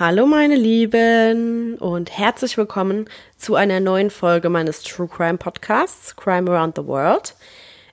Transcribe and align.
Hallo 0.00 0.26
meine 0.26 0.54
Lieben 0.54 1.74
und 1.74 2.16
herzlich 2.16 2.56
willkommen 2.56 3.10
zu 3.36 3.56
einer 3.56 3.80
neuen 3.80 4.10
Folge 4.10 4.48
meines 4.48 4.84
True 4.84 5.08
Crime 5.08 5.38
Podcasts 5.38 6.14
Crime 6.14 6.48
Around 6.48 6.76
the 6.76 6.86
World. 6.86 7.34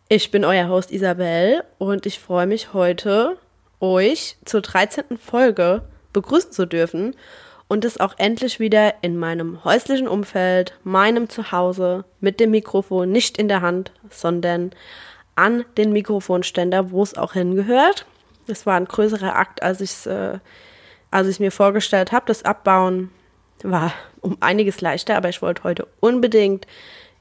Ich 0.07 0.29
bin 0.29 0.46
euer 0.46 0.70
Host 0.70 0.91
Isabel 0.91 1.63
und 1.79 2.05
ich 2.05 2.20
freue 2.20 2.46
mich 2.46 2.73
heute, 2.73 3.39
euch 3.79 4.38
zur 4.46 4.62
13. 4.62 5.18
Folge 5.18 5.81
begrüßen 6.13 6.52
zu 6.52 6.68
dürfen 6.68 7.15
und 7.68 7.83
es 7.83 7.99
auch 7.99 8.13
endlich 8.19 8.59
wieder 8.59 8.93
in 9.01 9.17
meinem 9.17 9.63
häuslichen 9.63 10.07
Umfeld, 10.07 10.77
meinem 10.83 11.27
Zuhause, 11.27 12.05
mit 12.19 12.39
dem 12.39 12.51
Mikrofon 12.51 13.11
nicht 13.11 13.39
in 13.39 13.47
der 13.47 13.61
Hand, 13.63 13.91
sondern 14.11 14.73
an 15.33 15.65
den 15.75 15.91
Mikrofonständer, 15.91 16.91
wo 16.91 17.01
es 17.01 17.17
auch 17.17 17.33
hingehört. 17.33 18.05
Es 18.45 18.67
war 18.67 18.75
ein 18.75 18.85
größerer 18.85 19.35
Akt, 19.35 19.63
als 19.63 19.81
ich 19.81 19.89
es 19.89 20.05
äh, 20.05 20.37
als 21.16 21.29
ich 21.29 21.39
mir 21.39 21.52
vorgestellt 21.52 22.11
habe. 22.11 22.25
Das 22.27 22.43
Abbauen 22.43 23.09
war 23.64 23.93
um 24.19 24.36
einiges 24.42 24.82
leichter, 24.82 25.15
aber 25.15 25.29
ich 25.29 25.41
wollte 25.41 25.64
heute 25.64 25.88
unbedingt 26.01 26.68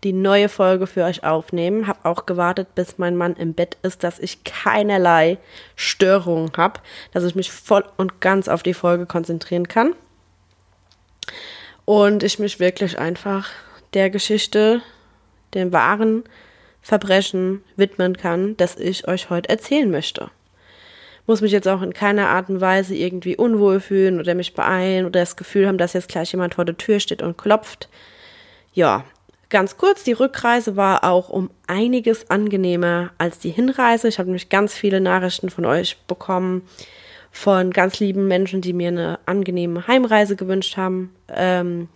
die 0.03 0.13
neue 0.13 0.49
Folge 0.49 0.89
für 0.89 1.05
euch 1.05 1.23
aufnehmen. 1.23 1.87
Habe 1.87 2.01
auch 2.03 2.27
gewartet, 2.27 2.75
bis 2.75 2.99
mein 2.99 3.17
Mann 3.17 3.37
im 3.37 3.55
Bett 3.55 3.77
ist, 3.83 4.03
dass 4.03 4.19
ich 4.19 4.43
keinerlei 4.43 5.39
Störungen 5.77 6.51
habe, 6.57 6.81
dass 7.13 7.23
ich 7.23 7.37
mich 7.37 7.53
voll 7.53 7.85
und 7.97 8.21
ganz 8.21 8.49
auf 8.49 8.65
die 8.65 8.75
Folge 8.75 9.07
konzentrieren 9.07 9.69
kann. 9.69 9.95
Und 11.85 12.25
ich 12.25 12.41
mich 12.41 12.59
wirklich 12.59 12.99
einfach 12.99 13.49
der 13.95 14.11
Geschichte, 14.11 14.83
dem 15.55 15.73
wahren 15.73 16.25
Verbrechen 16.83 17.63
widmen 17.77 18.17
kann, 18.17 18.57
das 18.57 18.75
ich 18.77 19.07
euch 19.07 19.31
heute 19.31 19.51
erzählen 19.51 19.89
möchte. 19.89 20.31
Muss 21.27 21.41
mich 21.41 21.53
jetzt 21.53 21.69
auch 21.69 21.81
in 21.83 21.95
keiner 21.95 22.29
Art 22.29 22.51
und 22.51 22.61
Weise 22.61 22.95
irgendwie 22.95 23.37
unwohl 23.37 23.81
fühlen 23.81 24.21
oder 24.21 24.35
mich 24.35 24.55
beeilen 24.55 25.07
oder 25.07 25.21
das 25.21 25.37
Gefühl 25.37 25.67
haben, 25.67 25.79
dass 25.79 25.95
jetzt 25.95 26.09
gleich 26.09 26.33
jemand 26.33 26.55
vor 26.55 26.65
der 26.65 26.77
Tür 26.77 27.01
steht 27.01 27.23
und 27.23 27.39
klopft. 27.39 27.89
Ja, 28.75 29.05
ganz 29.49 29.77
kurz, 29.77 30.05
die 30.05 30.13
Rückreise 30.13 30.77
war 30.77 31.05
auch 31.05 31.29
um 31.29 31.51
einiges 31.67 32.29
angenehmer 32.29 33.11
als 33.19 33.39
die 33.39 33.51
Hinreise. 33.51 34.09
Ich 34.09 34.19
habe 34.19 34.27
nämlich 34.27 34.49
ganz 34.49 34.75
viele 34.75 35.01
Nachrichten 35.01 35.49
von 35.49 35.65
euch 35.65 35.97
bekommen, 36.07 36.63
von 37.31 37.71
ganz 37.71 38.01
lieben 38.01 38.29
Menschen, 38.29 38.61
die 38.61 38.73
mir 38.73 38.89
eine 38.89 39.19
angenehme 39.27 39.87
Heimreise 39.87 40.37
gewünscht 40.37 40.77
haben. 40.77 41.15
Ähm, 41.29 41.89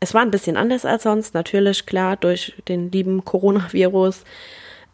es 0.00 0.14
war 0.14 0.22
ein 0.22 0.30
bisschen 0.30 0.56
anders 0.56 0.84
als 0.86 1.02
sonst, 1.02 1.34
natürlich, 1.34 1.84
klar, 1.84 2.16
durch 2.16 2.54
den 2.68 2.90
lieben 2.90 3.24
Coronavirus. 3.24 4.24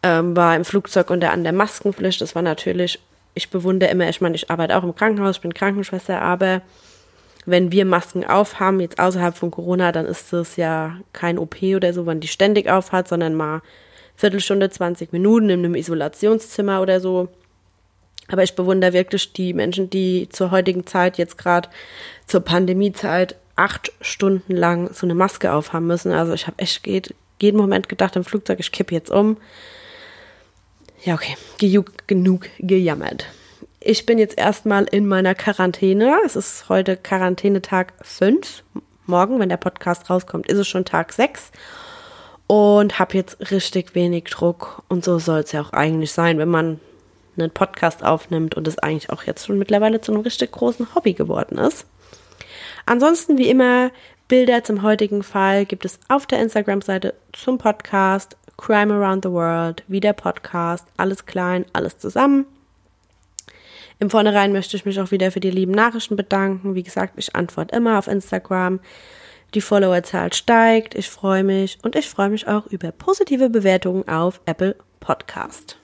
Ähm, 0.03 0.35
war 0.35 0.55
im 0.55 0.65
Flugzeug 0.65 1.09
unter 1.09 1.31
an 1.31 1.43
der 1.43 1.53
Maskenpflicht. 1.53 2.21
Das 2.21 2.35
war 2.35 2.41
natürlich, 2.43 2.99
ich 3.37 3.49
bewundere 3.49 3.89
immer, 3.89 4.09
ich 4.09 4.21
meine, 4.21 4.35
ich 4.35 4.49
arbeite 4.49 4.75
auch 4.75 4.83
im 4.83 4.95
Krankenhaus, 4.95 5.37
ich 5.37 5.41
bin 5.41 5.53
Krankenschwester, 5.53 6.21
aber 6.21 6.61
wenn 7.45 7.71
wir 7.71 7.85
Masken 7.85 8.25
aufhaben, 8.25 8.81
jetzt 8.81 8.99
außerhalb 8.99 9.35
von 9.35 9.51
Corona, 9.51 9.93
dann 9.93 10.05
ist 10.05 10.33
das 10.33 10.57
ja 10.57 10.97
kein 11.13 11.37
OP 11.37 11.61
oder 11.63 11.93
so, 11.93 12.05
wenn 12.05 12.19
die 12.19 12.27
ständig 12.27 12.69
aufhat, 12.69 13.07
sondern 13.07 13.35
mal 13.35 13.61
Viertelstunde, 14.17 14.69
20 14.69 15.13
Minuten 15.13 15.49
in 15.49 15.59
einem 15.59 15.75
Isolationszimmer 15.75 16.81
oder 16.81 16.99
so. 16.99 17.29
Aber 18.27 18.43
ich 18.43 18.55
bewundere 18.55 18.91
wirklich 18.91 19.31
die 19.31 19.53
Menschen, 19.53 19.89
die 19.89 20.27
zur 20.29 20.51
heutigen 20.51 20.85
Zeit, 20.85 21.17
jetzt 21.17 21.37
gerade 21.37 21.69
zur 22.25 22.41
Pandemiezeit, 22.41 23.37
acht 23.55 23.93
Stunden 24.01 24.55
lang 24.55 24.93
so 24.93 25.05
eine 25.05 25.15
Maske 25.15 25.53
aufhaben 25.53 25.87
müssen. 25.87 26.11
Also 26.11 26.33
ich 26.33 26.47
habe 26.47 26.59
echt 26.59 26.85
jeden 27.41 27.57
Moment 27.57 27.87
gedacht 27.87 28.15
im 28.15 28.25
Flugzeug, 28.25 28.59
ich 28.59 28.73
kippe 28.73 28.93
jetzt 28.93 29.11
um. 29.11 29.37
Ja, 31.03 31.13
okay, 31.13 31.35
genug, 31.59 31.91
genug 32.07 32.47
gejammert. 32.59 33.27
Ich 33.79 34.05
bin 34.05 34.17
jetzt 34.17 34.37
erstmal 34.37 34.85
in 34.85 35.07
meiner 35.07 35.35
Quarantäne. 35.35 36.17
Es 36.25 36.35
ist 36.35 36.69
heute 36.69 36.97
Quarantänetag 36.97 37.93
5. 38.01 38.63
Morgen, 39.05 39.39
wenn 39.39 39.49
der 39.49 39.57
Podcast 39.57 40.09
rauskommt, 40.09 40.47
ist 40.47 40.57
es 40.57 40.67
schon 40.67 40.85
Tag 40.85 41.13
6. 41.13 41.51
Und 42.47 42.97
habe 42.97 43.15
jetzt 43.15 43.51
richtig 43.51 43.93
wenig 43.93 44.25
Druck. 44.25 44.81
Und 44.89 45.05
so 45.05 45.19
soll 45.19 45.41
es 45.41 45.51
ja 45.51 45.61
auch 45.61 45.71
eigentlich 45.71 46.11
sein, 46.11 46.39
wenn 46.39 46.49
man 46.49 46.79
einen 47.37 47.51
Podcast 47.51 48.03
aufnimmt 48.03 48.55
und 48.55 48.67
es 48.67 48.79
eigentlich 48.79 49.11
auch 49.11 49.23
jetzt 49.23 49.45
schon 49.45 49.59
mittlerweile 49.59 50.01
zu 50.01 50.11
einem 50.11 50.21
richtig 50.21 50.51
großen 50.51 50.95
Hobby 50.95 51.13
geworden 51.13 51.59
ist. 51.59 51.85
Ansonsten, 52.87 53.37
wie 53.37 53.49
immer, 53.49 53.91
Bilder 54.27 54.63
zum 54.63 54.81
heutigen 54.81 55.21
Fall 55.21 55.65
gibt 55.65 55.85
es 55.85 55.99
auf 56.09 56.25
der 56.25 56.39
Instagram-Seite 56.39 57.13
zum 57.33 57.59
Podcast 57.59 58.35
Crime 58.57 58.93
Around 58.93 59.23
the 59.23 59.31
World, 59.31 59.83
wie 59.87 59.99
der 59.99 60.13
Podcast, 60.13 60.87
alles 60.97 61.25
klein, 61.25 61.65
alles 61.73 61.97
zusammen. 61.97 62.45
Im 63.99 64.09
Vornherein 64.09 64.51
möchte 64.51 64.77
ich 64.77 64.85
mich 64.85 64.99
auch 64.99 65.11
wieder 65.11 65.31
für 65.31 65.39
die 65.39 65.49
lieben 65.49 65.71
Nachrichten 65.71 66.15
bedanken. 66.15 66.75
Wie 66.75 66.83
gesagt, 66.83 67.13
ich 67.17 67.35
antworte 67.35 67.75
immer 67.75 67.97
auf 67.97 68.07
Instagram. 68.07 68.79
Die 69.53 69.61
Followerzahl 69.61 70.33
steigt. 70.33 70.93
Ich 70.93 71.09
freue 71.09 71.43
mich 71.43 71.79
und 71.81 71.95
ich 71.95 72.07
freue 72.07 72.29
mich 72.29 72.47
auch 72.47 72.67
über 72.67 72.91
positive 72.91 73.49
Bewertungen 73.49 74.07
auf 74.07 74.41
Apple 74.45 74.75
Podcast. 74.99 75.77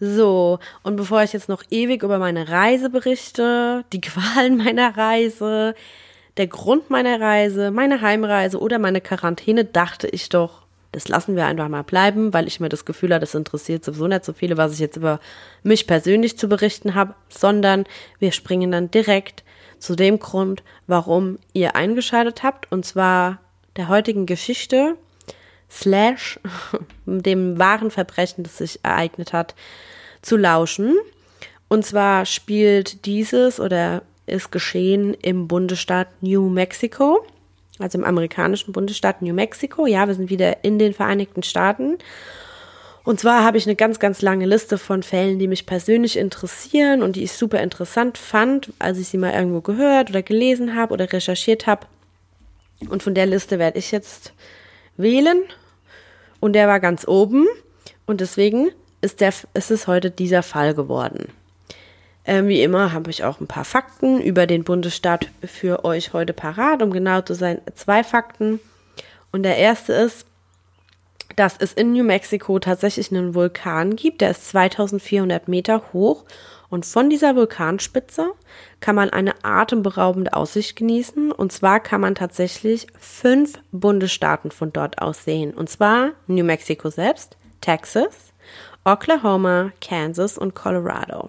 So, 0.00 0.58
und 0.82 0.96
bevor 0.96 1.22
ich 1.22 1.34
jetzt 1.34 1.48
noch 1.48 1.62
ewig 1.70 2.02
über 2.02 2.18
meine 2.18 2.48
Reise 2.48 2.90
berichte, 2.90 3.84
die 3.92 4.00
Qualen 4.00 4.56
meiner 4.56 4.96
Reise, 4.96 5.74
der 6.38 6.46
Grund 6.46 6.90
meiner 6.90 7.20
Reise, 7.20 7.70
meine 7.70 8.00
Heimreise 8.00 8.58
oder 8.58 8.78
meine 8.78 9.00
Quarantäne, 9.00 9.64
dachte 9.64 10.08
ich 10.08 10.28
doch, 10.28 10.62
das 10.92 11.08
lassen 11.08 11.36
wir 11.36 11.46
einfach 11.46 11.68
mal 11.68 11.82
bleiben, 11.82 12.32
weil 12.32 12.48
ich 12.48 12.60
mir 12.60 12.68
das 12.68 12.84
Gefühl 12.84 13.12
habe, 13.12 13.20
das 13.20 13.34
interessiert 13.34 13.84
sowieso 13.84 14.08
nicht 14.08 14.24
so 14.24 14.32
viele, 14.32 14.56
was 14.56 14.72
ich 14.72 14.80
jetzt 14.80 14.96
über 14.96 15.20
mich 15.62 15.86
persönlich 15.86 16.36
zu 16.36 16.48
berichten 16.48 16.94
habe, 16.94 17.14
sondern 17.28 17.84
wir 18.18 18.32
springen 18.32 18.72
dann 18.72 18.90
direkt 18.90 19.44
zu 19.78 19.94
dem 19.94 20.18
Grund, 20.18 20.62
warum 20.86 21.38
ihr 21.52 21.76
eingeschaltet 21.76 22.42
habt, 22.42 22.70
und 22.72 22.84
zwar 22.84 23.38
der 23.76 23.88
heutigen 23.88 24.26
Geschichte 24.26 24.96
slash 25.70 26.40
dem 27.06 27.58
wahren 27.58 27.90
Verbrechen, 27.90 28.44
das 28.44 28.58
sich 28.58 28.80
ereignet 28.82 29.32
hat, 29.32 29.54
zu 30.22 30.36
lauschen. 30.36 30.96
Und 31.68 31.86
zwar 31.86 32.26
spielt 32.26 33.06
dieses 33.06 33.60
oder 33.60 34.02
ist 34.26 34.50
geschehen 34.50 35.14
im 35.14 35.48
Bundesstaat 35.48 36.08
New 36.20 36.48
Mexico, 36.48 37.24
also 37.80 37.98
im 37.98 38.04
amerikanischen 38.04 38.72
Bundesstaat 38.72 39.22
New 39.22 39.34
Mexico. 39.34 39.86
Ja, 39.86 40.06
wir 40.06 40.14
sind 40.14 40.30
wieder 40.30 40.64
in 40.64 40.78
den 40.78 40.94
Vereinigten 40.94 41.42
Staaten. 41.42 41.98
Und 43.04 43.18
zwar 43.18 43.42
habe 43.42 43.56
ich 43.56 43.66
eine 43.66 43.76
ganz, 43.76 43.98
ganz 43.98 44.20
lange 44.20 44.46
Liste 44.46 44.76
von 44.76 45.02
Fällen, 45.02 45.38
die 45.38 45.48
mich 45.48 45.66
persönlich 45.66 46.16
interessieren 46.18 47.02
und 47.02 47.16
die 47.16 47.24
ich 47.24 47.32
super 47.32 47.60
interessant 47.60 48.18
fand, 48.18 48.72
als 48.78 48.98
ich 48.98 49.08
sie 49.08 49.18
mal 49.18 49.32
irgendwo 49.32 49.62
gehört 49.62 50.10
oder 50.10 50.22
gelesen 50.22 50.76
habe 50.76 50.92
oder 50.92 51.10
recherchiert 51.10 51.66
habe. 51.66 51.86
Und 52.88 53.02
von 53.02 53.14
der 53.14 53.26
Liste 53.26 53.58
werde 53.58 53.78
ich 53.78 53.90
jetzt 53.90 54.32
wählen. 54.96 55.42
Und 56.40 56.52
der 56.54 56.68
war 56.68 56.80
ganz 56.80 57.06
oben. 57.08 57.46
Und 58.06 58.20
deswegen 58.20 58.70
ist, 59.00 59.20
der, 59.20 59.32
ist 59.54 59.70
es 59.70 59.86
heute 59.86 60.10
dieser 60.10 60.42
Fall 60.42 60.74
geworden. 60.74 61.28
Ähm, 62.24 62.48
wie 62.48 62.62
immer 62.62 62.92
habe 62.92 63.10
ich 63.10 63.24
auch 63.24 63.40
ein 63.40 63.46
paar 63.46 63.64
Fakten 63.64 64.20
über 64.20 64.46
den 64.46 64.64
Bundesstaat 64.64 65.28
für 65.44 65.84
euch 65.84 66.12
heute 66.12 66.32
parat, 66.32 66.82
um 66.82 66.90
genau 66.90 67.22
zu 67.22 67.34
sein, 67.34 67.60
zwei 67.74 68.04
Fakten. 68.04 68.60
Und 69.32 69.42
der 69.42 69.56
erste 69.56 69.92
ist, 69.92 70.26
dass 71.36 71.56
es 71.58 71.72
in 71.72 71.92
New 71.92 72.04
Mexico 72.04 72.58
tatsächlich 72.58 73.10
einen 73.10 73.34
Vulkan 73.34 73.96
gibt, 73.96 74.20
der 74.20 74.30
ist 74.30 74.48
2400 74.50 75.48
Meter 75.48 75.82
hoch 75.92 76.24
und 76.70 76.86
von 76.86 77.10
dieser 77.10 77.34
Vulkanspitze 77.34 78.30
kann 78.78 78.94
man 78.94 79.10
eine 79.10 79.34
atemberaubende 79.42 80.32
Aussicht 80.32 80.76
genießen. 80.76 81.32
Und 81.32 81.52
zwar 81.52 81.80
kann 81.80 82.00
man 82.00 82.14
tatsächlich 82.14 82.86
fünf 82.98 83.58
Bundesstaaten 83.72 84.52
von 84.52 84.72
dort 84.72 85.02
aus 85.02 85.24
sehen. 85.24 85.52
Und 85.52 85.68
zwar 85.68 86.12
New 86.28 86.44
Mexico 86.44 86.88
selbst, 86.88 87.36
Texas, 87.60 88.32
Oklahoma, 88.84 89.72
Kansas 89.80 90.38
und 90.38 90.54
Colorado. 90.54 91.28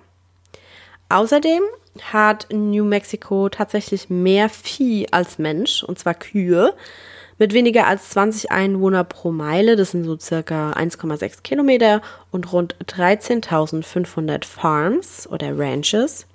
Außerdem 1.11 1.61
hat 2.13 2.47
New 2.51 2.85
Mexico 2.85 3.49
tatsächlich 3.49 4.09
mehr 4.09 4.47
Vieh 4.47 5.07
als 5.11 5.39
Mensch, 5.39 5.83
und 5.83 5.99
zwar 5.99 6.13
Kühe, 6.13 6.73
mit 7.37 7.53
weniger 7.53 7.85
als 7.87 8.11
20 8.11 8.51
Einwohner 8.51 9.03
pro 9.03 9.31
Meile, 9.31 9.75
das 9.75 9.91
sind 9.91 10.05
so 10.05 10.17
circa 10.17 10.71
1,6 10.71 11.41
Kilometer, 11.43 12.01
und 12.31 12.53
rund 12.53 12.75
13.500 12.85 14.45
Farms 14.45 15.27
oder 15.29 15.57
Ranches, 15.57 16.27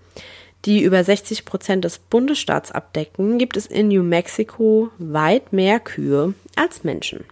die 0.67 0.83
über 0.83 1.03
60 1.03 1.47
Prozent 1.47 1.85
des 1.85 1.99
Bundesstaats 1.99 2.71
abdecken, 2.71 3.39
gibt 3.39 3.57
es 3.57 3.67
in 3.67 3.89
New 3.89 4.03
Mexico 4.03 4.91
weit 4.99 5.55
mehr 5.55 5.81
Kühe 5.81 6.35
als 6.55 6.85
Menschen. 6.85 7.25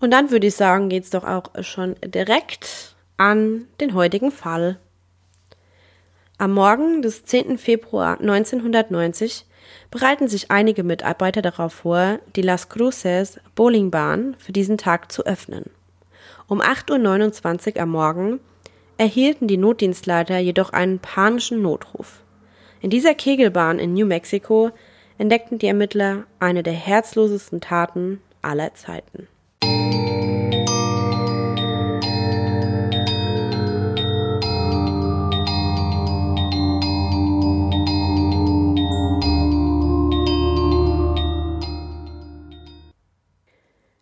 Und 0.00 0.10
dann 0.10 0.32
würde 0.32 0.48
ich 0.48 0.56
sagen, 0.56 0.88
geht 0.88 1.04
es 1.04 1.10
doch 1.10 1.24
auch 1.24 1.50
schon 1.60 1.94
direkt 2.04 2.96
an 3.16 3.66
den 3.80 3.94
heutigen 3.94 4.32
Fall. 4.32 4.78
Am 6.40 6.52
Morgen 6.52 7.02
des 7.02 7.24
10. 7.24 7.58
Februar 7.58 8.20
1990 8.20 9.44
bereiten 9.90 10.28
sich 10.28 10.52
einige 10.52 10.84
Mitarbeiter 10.84 11.42
darauf 11.42 11.72
vor, 11.72 12.20
die 12.36 12.42
Las 12.42 12.68
Cruces 12.68 13.40
Bowlingbahn 13.56 14.36
für 14.38 14.52
diesen 14.52 14.78
Tag 14.78 15.10
zu 15.10 15.26
öffnen. 15.26 15.64
Um 16.46 16.62
8.29 16.62 17.74
Uhr 17.74 17.82
am 17.82 17.90
Morgen 17.90 18.38
erhielten 18.98 19.48
die 19.48 19.56
Notdienstleiter 19.56 20.38
jedoch 20.38 20.70
einen 20.72 21.00
panischen 21.00 21.60
Notruf. 21.60 22.20
In 22.80 22.90
dieser 22.90 23.14
Kegelbahn 23.14 23.80
in 23.80 23.94
New 23.94 24.06
Mexico 24.06 24.70
entdeckten 25.18 25.58
die 25.58 25.66
Ermittler 25.66 26.22
eine 26.38 26.62
der 26.62 26.72
herzlosesten 26.72 27.60
Taten 27.60 28.20
aller 28.42 28.74
Zeiten. 28.74 29.26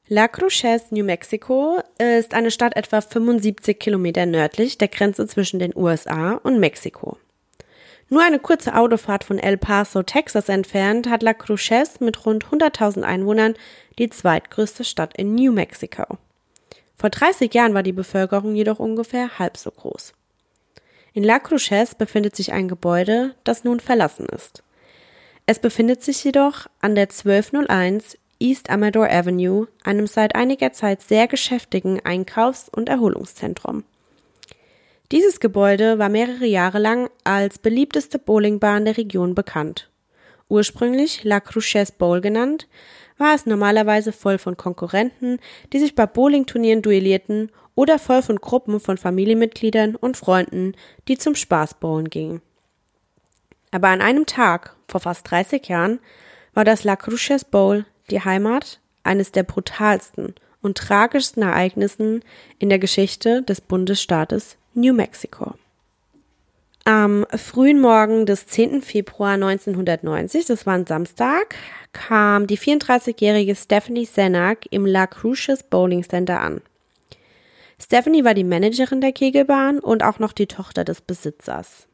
La 0.09 0.29
Cruces, 0.29 0.93
New 0.93 1.05
Mexico, 1.05 1.83
ist 1.99 2.33
eine 2.33 2.53
Stadt 2.53 2.77
etwa 2.77 3.01
75 3.01 3.77
Kilometer 3.77 4.25
nördlich 4.25 4.79
der 4.79 4.87
Grenze 4.87 5.27
zwischen 5.27 5.59
den 5.59 5.75
USA 5.75 6.35
und 6.45 6.61
Mexiko. 6.61 7.19
Nur 8.09 8.23
eine 8.23 8.39
kurze 8.39 8.77
Autofahrt 8.77 9.25
von 9.25 9.41
El 9.41 9.57
Paso, 9.57 10.05
Texas 10.05 10.49
entfernt, 10.49 11.11
hat 11.11 11.25
La 11.25 11.35
Cruces 11.35 11.99
mit 11.99 12.25
rund 12.25 12.45
100.000 12.45 13.03
Einwohnern 13.03 13.55
die 13.99 14.09
zweitgrößte 14.09 14.85
Stadt 14.85 15.17
in 15.17 15.35
New 15.35 15.51
Mexico. 15.51 16.19
Vor 16.97 17.11
30 17.11 17.53
Jahren 17.53 17.75
war 17.75 17.83
die 17.83 17.93
Bevölkerung 17.93 18.55
jedoch 18.55 18.79
ungefähr 18.79 19.41
halb 19.41 19.57
so 19.57 19.73
groß. 19.73 20.13
In 21.15 21.25
La 21.25 21.41
Cruces 21.41 21.97
befindet 21.97 22.37
sich 22.37 22.53
ein 22.53 22.69
Gebäude, 22.69 23.35
das 23.43 23.65
nun 23.65 23.81
verlassen 23.81 24.27
ist. 24.27 24.63
Es 25.47 25.59
befindet 25.59 26.05
sich 26.05 26.23
jedoch 26.23 26.69
an 26.81 26.95
der 26.95 27.09
1201 27.09 28.19
East 28.39 28.71
Amador 28.71 29.09
Avenue, 29.11 29.69
einem 29.85 30.07
seit 30.07 30.35
einiger 30.35 30.73
Zeit 30.73 31.03
sehr 31.03 31.27
geschäftigen 31.27 32.01
Einkaufs- 32.05 32.69
und 32.69 32.89
Erholungszentrum. 32.89 33.85
Dieses 35.13 35.41
Gebäude 35.41 35.99
war 35.99 36.09
mehrere 36.09 36.47
Jahre 36.47 36.79
lang 36.79 37.09
als 37.25 37.59
beliebteste 37.59 38.19
Bowlingbahn 38.19 38.85
der 38.85 38.97
Region 38.97 39.35
bekannt. 39.35 39.89
Ursprünglich 40.49 41.25
La 41.25 41.41
Cruces 41.41 41.93
Bowl 41.93 42.21
genannt, 42.21 42.69
war 43.19 43.35
es 43.35 43.47
normalerweise 43.47 44.13
voll 44.13 44.39
von 44.39 44.57
Konkurrenten, 44.57 45.39
die 45.73 45.79
sich 45.79 45.95
bei 45.95 46.07
Bowlingturnieren 46.07 46.83
duellierten 46.83 47.51
oder 47.75 47.99
voll 47.99 48.23
von 48.23 48.37
Gruppen 48.37 48.81
von 48.81 48.99
Familienmitgliedern 48.99 49.97
und 49.97 50.17
Freunden, 50.17 50.75
die 51.09 51.19
zum 51.19 51.35
Spaß 51.35 51.75
bowlen 51.75 52.11
gingen. 52.11 52.43
Aber 53.71 53.89
an 53.89 54.01
einem 54.01 54.27
Tag, 54.27 54.77
vor 54.89 55.01
fast 55.01 55.31
30 55.31 55.67
Jahren, 55.69 56.01
war 56.55 56.65
das 56.65 56.85
La 56.85 56.97
Cruces 56.97 57.45
Bowl 57.45 57.85
die 58.11 58.21
Heimat 58.21 58.81
eines 59.03 59.33
der 59.33 59.43
brutalsten 59.43 60.35
und 60.63 60.79
tragischsten 60.79 61.43
Ereignissen 61.43 62.23
in 62.59 62.69
der 62.69 62.79
Geschichte 62.79 63.43
des 63.43 63.61
Bundesstaates 63.61 64.57
New 64.75 64.93
Mexico. 64.93 65.55
Am 66.85 67.27
frühen 67.35 67.81
Morgen 67.81 68.27
des 68.27 68.47
10. 68.47 68.83
Februar 68.83 69.33
1990, 69.33 70.47
das 70.47 70.67
war 70.67 70.75
ein 70.75 70.87
Samstag, 70.87 71.57
kam 71.93 72.47
die 72.47 72.59
34-jährige 72.59 73.57
Stephanie 73.57 74.05
Senak 74.05 74.67
im 74.71 74.87
La 74.87 75.07
Cruces 75.07 75.65
Bowling 75.65 76.05
Center 76.05 76.41
an. 76.41 76.61
Stephanie 77.81 78.25
war 78.25 78.35
die 78.35 78.45
Managerin 78.45 79.01
der 79.01 79.13
Kegelbahn 79.13 79.81
und 79.81 80.03
auch 80.03 80.19
noch 80.19 80.33
die 80.33 80.47
Tochter 80.47 80.85
des 80.85 81.01
Besitzers. 81.01 81.89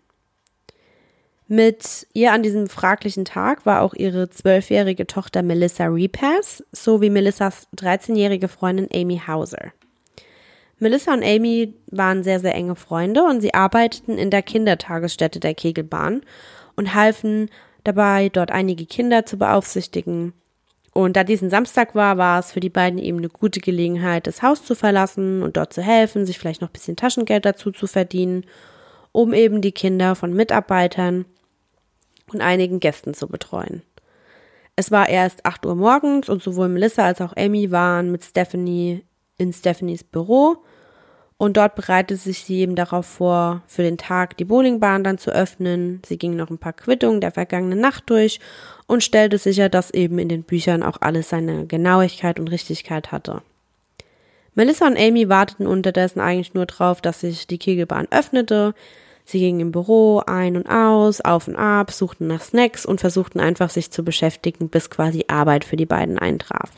Mit 1.55 2.07
ihr 2.15 2.33
an 2.33 2.43
diesem 2.43 2.67
fraglichen 2.67 3.27
Tag 3.27 3.67
war 3.67 3.83
auch 3.83 3.93
ihre 3.93 4.31
zwölfjährige 4.31 5.07
Tochter 5.07 5.43
Melissa 5.43 5.85
Repass 5.85 6.65
sowie 6.73 7.11
Melissas 7.11 7.69
13-jährige 7.77 8.49
Freundin 8.49 8.89
Amy 8.91 9.21
Hauser. 9.27 9.75
Melissa 10.79 11.13
und 11.13 11.23
Amy 11.23 11.75
waren 11.89 12.23
sehr, 12.23 12.41
sehr 12.41 12.55
enge 12.55 12.75
Freunde 12.75 13.23
und 13.25 13.43
sie 13.43 13.53
arbeiteten 13.53 14.17
in 14.17 14.31
der 14.31 14.41
Kindertagesstätte 14.41 15.41
der 15.41 15.53
Kegelbahn 15.53 16.23
und 16.75 16.95
halfen 16.95 17.51
dabei, 17.85 18.31
dort 18.31 18.51
einige 18.51 18.87
Kinder 18.87 19.27
zu 19.27 19.37
beaufsichtigen. 19.37 20.33
Und 20.95 21.19
da 21.19 21.23
diesen 21.23 21.51
Samstag 21.51 21.95
war, 21.95 22.17
war 22.17 22.41
es 22.41 22.53
für 22.53 22.61
die 22.61 22.71
beiden 22.71 22.99
eben 22.99 23.19
eine 23.19 23.29
gute 23.29 23.61
Gelegenheit, 23.61 24.27
das 24.27 24.41
Haus 24.41 24.65
zu 24.65 24.75
verlassen 24.75 25.43
und 25.43 25.59
dort 25.59 25.75
zu 25.75 25.83
helfen, 25.83 26.25
sich 26.25 26.39
vielleicht 26.39 26.63
noch 26.63 26.71
ein 26.71 26.73
bisschen 26.73 26.97
Taschengeld 26.97 27.45
dazu 27.45 27.73
zu 27.73 27.87
verdienen, 27.87 28.47
um 29.13 29.35
eben 29.35 29.61
die 29.61 29.73
Kinder 29.73 30.15
von 30.15 30.33
Mitarbeitern 30.33 31.27
und 32.33 32.41
einigen 32.41 32.81
Gästen 32.81 33.15
zu 33.15 33.29
betreuen. 33.29 33.83
Es 34.77 34.91
war 34.91 35.09
erst 35.09 35.45
8 35.45 35.67
Uhr 35.67 35.75
morgens 35.75 36.29
und 36.29 36.43
sowohl 36.43 36.69
Melissa 36.69 37.05
als 37.05 37.21
auch 37.21 37.37
Amy 37.37 37.71
waren 37.71 38.11
mit 38.11 38.25
Stephanie 38.25 39.05
in 39.39 39.53
Stephanies 39.53 40.05
Büro 40.05 40.59
und 41.43 41.57
dort 41.57 41.75
bereitete 41.75 42.21
sich 42.21 42.45
sie 42.45 42.61
eben 42.61 42.77
darauf 42.77 43.05
vor, 43.05 43.63
für 43.67 43.83
den 43.83 43.99
Tag 43.99 44.37
die 44.37 44.45
Bowlingbahn 44.45 45.03
dann 45.03 45.19
zu 45.19 45.33
öffnen. 45.33 46.01
Sie 46.07 46.17
ging 46.17 46.37
noch 46.37 46.51
ein 46.51 46.59
paar 46.59 46.73
Quittungen 46.73 47.21
der 47.21 47.33
vergangenen 47.33 47.81
Nacht 47.81 48.09
durch 48.11 48.39
und 48.87 49.03
stellte 49.03 49.39
sicher, 49.39 49.69
dass 49.69 49.91
eben 49.91 50.21
in 50.21 50.29
den 50.29 50.45
Büchern 50.45 50.85
auch 50.85 50.99
alles 51.01 51.31
seine 51.31 51.67
Genauigkeit 51.67 52.39
und 52.39 52.47
Richtigkeit 52.47 53.11
hatte. 53.11 53.43
Melissa 54.55 54.87
und 54.87 54.97
Amy 54.97 55.29
warteten 55.29 55.67
unterdessen 55.67 56.21
eigentlich 56.21 56.55
nur 56.55 56.67
darauf, 56.67 57.01
dass 57.01 57.23
sich 57.23 57.47
die 57.49 57.59
Kegelbahn 57.59 58.07
öffnete, 58.13 58.75
Sie 59.25 59.39
gingen 59.39 59.61
im 59.61 59.73
Büro 59.73 60.23
ein 60.27 60.57
und 60.57 60.67
aus, 60.67 61.21
auf 61.21 61.49
und 61.49 61.57
ab, 61.57 61.93
suchten 61.93 62.27
nach 62.27 62.43
Snacks 62.43 62.85
und 62.85 63.01
versuchten 63.01 63.41
einfach 63.41 63.71
sich 63.71 63.91
zu 63.91 64.05
beschäftigen, 64.05 64.69
bis 64.69 64.91
quasi 64.91 65.25
Arbeit 65.29 65.65
für 65.65 65.77
die 65.77 65.87
beiden 65.87 66.19
eintraf. 66.19 66.71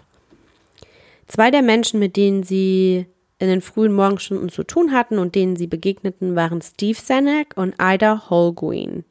Zwei 1.27 1.51
der 1.51 1.63
Menschen, 1.63 2.01
mit 2.01 2.17
denen 2.17 2.43
sie 2.43 3.07
in 3.39 3.49
den 3.49 3.61
frühen 3.61 3.93
Morgenstunden 3.93 4.51
zu 4.51 4.63
tun 4.63 4.93
hatten 4.93 5.19
und 5.19 5.35
denen 5.35 5.57
sie 5.57 5.67
begegneten, 5.67 6.37
waren 6.37 6.63
Steve 6.63 6.99
Sanek 7.01 7.55
und 7.57 7.75
Ida 7.81 8.29
Holguin. 8.31 9.05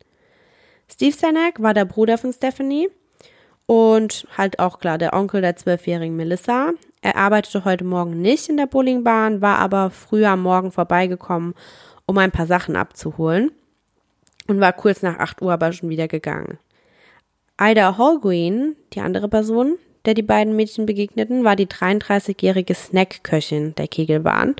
Steve 0.90 1.16
Sanek 1.16 1.62
war 1.62 1.74
der 1.74 1.86
Bruder 1.86 2.18
von 2.18 2.34
Stephanie 2.34 2.90
und 3.66 4.28
halt 4.38 4.60
auch 4.60 4.80
klar 4.80 4.98
der 4.98 5.14
Onkel 5.14 5.42
der 5.42 5.56
zwölfjährigen 5.56 6.16
Melissa. 6.16 6.72
Er 7.02 7.18
arbeitete 7.18 7.66
heute 7.66 7.84
Morgen 7.84 8.22
nicht 8.22 8.48
in 8.48 8.58
der 8.58 8.68
Bowlingbahn, 8.68 9.42
war 9.42 9.58
aber 9.58 9.90
früher 9.90 10.30
am 10.30 10.44
Morgen 10.44 10.72
vorbeigekommen 10.72 11.54
um 12.06 12.18
ein 12.18 12.32
paar 12.32 12.48
Sachen 12.48 12.76
abzuholen 12.76 13.52
und 14.48 14.60
war 14.60 14.74
kurz 14.74 15.02
nach 15.02 15.20
8 15.20 15.42
Uhr 15.42 15.54
aber 15.54 15.72
schon 15.72 15.90
wieder 15.90 16.08
gegangen. 16.08 16.58
Ida 17.60 17.98
Holguin, 17.98 18.76
die 18.94 19.00
andere 19.00 19.30
Person, 19.30 19.78
der 20.06 20.14
die 20.14 20.22
beiden 20.22 20.56
Mädchen 20.56 20.86
begegneten, 20.86 21.44
war 21.44 21.56
die 21.56 21.68
33-jährige 21.68 22.74
Snackköchin 22.74 23.76
der 23.76 23.88
Kegelbahn. 23.88 24.56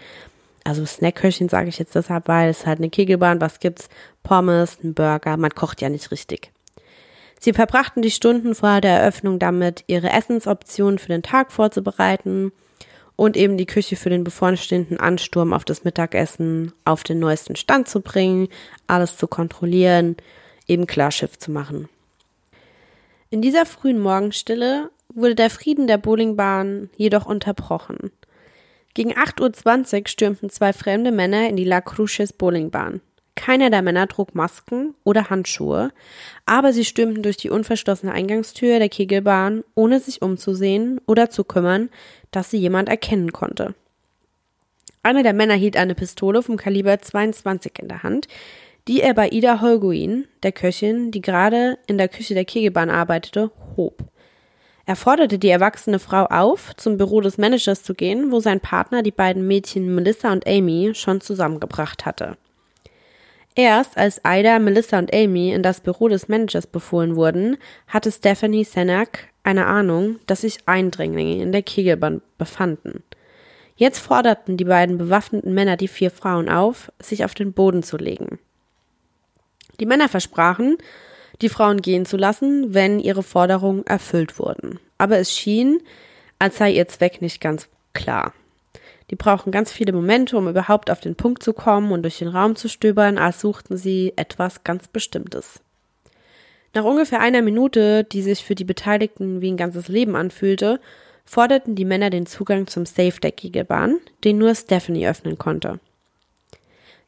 Also 0.64 0.86
Snackköchin 0.86 1.50
sage 1.50 1.70
ich 1.70 1.80
jetzt 1.80 1.96
deshalb, 1.96 2.28
weil 2.28 2.50
es 2.50 2.66
halt 2.66 2.80
eine 2.80 2.90
Kegelbahn, 2.90 3.42
was 3.42 3.60
gibt's? 3.60 3.90
Pommes, 4.22 4.78
ein 4.84 4.94
Burger, 4.94 5.36
man 5.36 5.54
kocht 5.54 5.82
ja 5.82 5.90
nicht 5.90 6.12
richtig. 6.12 6.52
Sie 7.40 7.52
verbrachten 7.52 8.02
die 8.02 8.12
Stunden 8.12 8.56
vor 8.56 8.80
der 8.80 9.00
Eröffnung 9.00 9.38
damit, 9.38 9.84
ihre 9.88 10.10
Essensoptionen 10.10 10.98
für 10.98 11.10
den 11.10 11.24
Tag 11.24 11.52
vorzubereiten 11.52 12.54
und 13.16 13.38
eben 13.38 13.58
die 13.58 13.66
Küche 13.66 13.96
für 13.96 14.10
den 14.10 14.24
bevorstehenden 14.24 15.00
Ansturm 15.00 15.54
auf 15.54 15.66
das 15.66 15.84
Mittagessen 15.84 16.74
auf 16.86 17.04
den 17.04 17.20
neuesten 17.20 17.56
Stand 17.56 17.88
zu 17.88 18.02
bringen, 18.02 18.48
alles 18.88 19.18
zu 19.18 19.28
kontrollieren, 19.28 20.18
eben 20.68 20.88
Klarschiff 20.88 21.38
zu 21.38 21.52
machen. 21.52 21.90
In 23.30 23.42
dieser 23.42 23.66
frühen 23.66 24.00
Morgenstille 24.00 24.90
wurde 25.14 25.36
der 25.36 25.50
Frieden 25.50 25.88
der 25.88 25.98
Bowlingbahn 25.98 26.90
jedoch 26.98 27.26
unterbrochen. 27.26 28.12
Gegen 28.94 29.14
8.20 29.14 30.02
Uhr 30.02 30.08
stürmten 30.08 30.50
zwei 30.50 30.72
fremde 30.72 31.12
Männer 31.12 31.50
in 31.50 31.56
die 31.56 31.64
La 31.64 31.82
Cruces 31.82 32.34
Bowlingbahn. 32.34 33.02
Keiner 33.36 33.72
der 33.72 33.82
Männer 33.82 34.08
trug 34.08 34.36
Masken 34.36 34.94
oder 35.04 35.32
Handschuhe, 35.32 35.92
aber 36.46 36.72
sie 36.72 36.86
stürmten 36.86 37.24
durch 37.24 37.38
die 37.38 37.50
unverschlossene 37.50 38.12
Eingangstür 38.12 38.78
der 38.78 38.90
Kegelbahn, 38.90 39.64
ohne 39.74 40.00
sich 40.00 40.22
umzusehen 40.22 41.02
oder 41.08 41.32
zu 41.32 41.44
kümmern, 41.44 41.90
dass 42.36 42.50
sie 42.50 42.58
jemand 42.58 42.90
erkennen 42.90 43.32
konnte. 43.32 43.74
Einer 45.02 45.24
der 45.24 45.34
Männer 45.34 45.56
hielt 45.56 45.78
eine 45.78 45.96
Pistole 45.96 46.42
vom 46.42 46.58
Kaliber 46.58 47.00
22 47.00 47.74
in 47.80 47.88
der 47.88 48.04
Hand, 48.04 48.28
die 48.88 49.02
er 49.02 49.14
bei 49.14 49.30
Ida 49.30 49.62
Holguin, 49.62 50.28
der 50.44 50.52
Köchin, 50.52 51.12
die 51.12 51.22
gerade 51.22 51.78
in 51.88 51.98
der 51.98 52.10
Küche 52.10 52.34
der 52.34 52.46
Kegelbahn 52.46 52.90
arbeitete, 52.90 53.52
hob. 53.78 54.04
Er 54.86 54.98
forderte 54.98 55.40
die 55.40 55.50
erwachsene 55.50 56.00
Frau 56.00 56.26
auf, 56.26 56.76
zum 56.76 56.98
Büro 56.98 57.22
des 57.22 57.38
Managers 57.38 57.84
zu 57.84 57.94
gehen, 57.94 58.32
wo 58.32 58.42
sein 58.42 58.60
Partner 58.60 59.02
die 59.02 59.12
beiden 59.12 59.48
Mädchen 59.48 59.96
Melissa 59.96 60.32
und 60.34 60.46
Amy 60.46 60.92
schon 60.94 61.22
zusammengebracht 61.22 62.06
hatte. 62.06 62.38
Erst 63.56 63.98
als 63.98 64.20
Ida, 64.26 64.60
Melissa 64.60 65.00
und 65.00 65.14
Amy 65.14 65.54
in 65.54 65.64
das 65.64 65.80
Büro 65.80 66.08
des 66.10 66.28
Managers 66.28 66.68
befohlen 66.68 67.16
wurden, 67.16 67.58
hatte 67.88 68.12
Stephanie 68.12 68.64
Senak 68.64 69.30
eine 69.44 69.66
Ahnung, 69.66 70.20
dass 70.26 70.42
sich 70.42 70.60
Eindringlinge 70.66 71.42
in 71.42 71.52
der 71.52 71.64
Kegelbahn 71.64 72.22
befanden. 72.38 73.04
Jetzt 73.76 74.00
forderten 74.00 74.58
die 74.58 74.66
beiden 74.66 74.98
bewaffneten 74.98 75.54
Männer 75.54 75.78
die 75.78 75.88
vier 75.88 76.12
Frauen 76.12 76.50
auf, 76.50 76.92
sich 77.00 77.26
auf 77.26 77.34
den 77.34 77.54
Boden 77.54 77.84
zu 77.84 77.98
legen. 77.98 78.40
Die 79.80 79.86
Männer 79.86 80.08
versprachen, 80.08 80.78
die 81.42 81.50
Frauen 81.50 81.82
gehen 81.82 82.06
zu 82.06 82.16
lassen, 82.16 82.74
wenn 82.74 83.00
ihre 83.00 83.24
Forderungen 83.24 83.86
erfüllt 83.86 84.38
wurden. 84.40 84.80
Aber 84.98 85.18
es 85.18 85.32
schien, 85.32 85.82
als 86.40 86.58
sei 86.58 86.72
ihr 86.72 86.88
Zweck 86.88 87.22
nicht 87.22 87.42
ganz 87.42 87.68
klar. 87.94 88.34
Die 89.10 89.16
brauchen 89.16 89.52
ganz 89.52 89.72
viele 89.72 89.94
Momente, 89.94 90.38
um 90.38 90.48
überhaupt 90.48 90.90
auf 90.90 91.00
den 91.00 91.16
Punkt 91.16 91.44
zu 91.44 91.54
kommen 91.54 91.92
und 91.92 92.04
durch 92.04 92.20
den 92.20 92.28
Raum 92.28 92.56
zu 92.56 92.70
stöbern, 92.70 93.18
als 93.18 93.42
suchten 93.42 93.78
sie 93.78 94.14
etwas 94.16 94.64
ganz 94.64 94.88
Bestimmtes. 94.88 95.63
Nach 96.74 96.84
ungefähr 96.84 97.22
einer 97.22 97.42
Minute, 97.42 98.04
die 98.04 98.22
sich 98.22 98.44
für 98.44 98.56
die 98.56 98.64
Beteiligten 98.64 99.42
wie 99.42 99.52
ein 99.52 99.58
ganzes 99.58 99.88
Leben 99.88 100.16
anfühlte, 100.16 100.80
forderten 101.24 101.76
die 101.76 101.86
Männer 101.86 102.10
den 102.10 102.26
Zugang 102.26 102.68
zum 102.68 102.86
Safe 102.86 103.20
der 103.22 103.32
Kegelbahn, 103.32 104.00
den 104.24 104.40
nur 104.40 104.54
Stephanie 104.56 105.08
öffnen 105.08 105.38
konnte. 105.38 105.80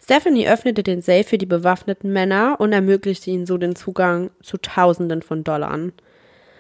Stephanie 0.02 0.48
öffnete 0.48 0.84
den 0.84 1.02
Safe 1.02 1.24
für 1.24 1.40
die 1.40 1.48
bewaffneten 1.48 2.14
Männer 2.14 2.58
und 2.60 2.74
ermöglichte 2.74 3.32
ihnen 3.32 3.48
so 3.48 3.58
den 3.58 3.76
Zugang 3.76 4.30
zu 4.44 4.58
Tausenden 4.58 5.24
von 5.24 5.44
Dollar. 5.44 5.80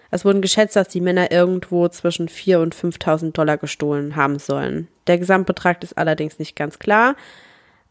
Es 0.10 0.26
wurden 0.26 0.42
geschätzt, 0.42 0.76
dass 0.76 0.88
die 0.88 1.02
Männer 1.02 1.32
irgendwo 1.32 1.88
zwischen 1.90 2.28
4.000 2.28 2.58
und 2.58 2.76
5.000 2.76 3.32
Dollar 3.34 3.58
gestohlen 3.58 4.16
haben 4.16 4.40
sollen. 4.40 4.88
Der 5.06 5.20
Gesamtbetrag 5.20 5.84
ist 5.84 5.96
allerdings 5.96 6.40
nicht 6.40 6.56
ganz 6.56 6.80
klar, 6.80 7.16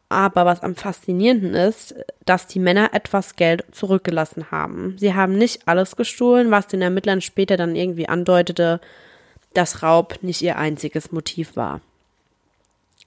aber 0.09 0.45
was 0.45 0.63
am 0.63 0.75
faszinierenden 0.75 1.55
ist, 1.55 1.95
dass 2.25 2.47
die 2.47 2.61
Männer 2.61 2.91
etwas 2.93 3.37
Geld 3.37 3.65
zurückgelassen 3.73 4.51
haben. 4.51 4.97
Sie 4.99 5.15
haben 5.15 5.37
nicht 5.37 5.67
alles 5.67 5.97
gestohlen, 5.97 6.51
was 6.51 6.67
den 6.67 6.83
Ermittlern 6.83 7.21
später 7.21 7.57
dann 7.57 7.75
irgendwie 7.75 8.09
andeutete, 8.09 8.81
dass 9.55 9.83
Raub 9.83 10.19
nicht 10.23 10.43
ihr 10.43 10.57
einziges 10.57 11.13
Motiv 11.13 11.57
war. 11.57 11.81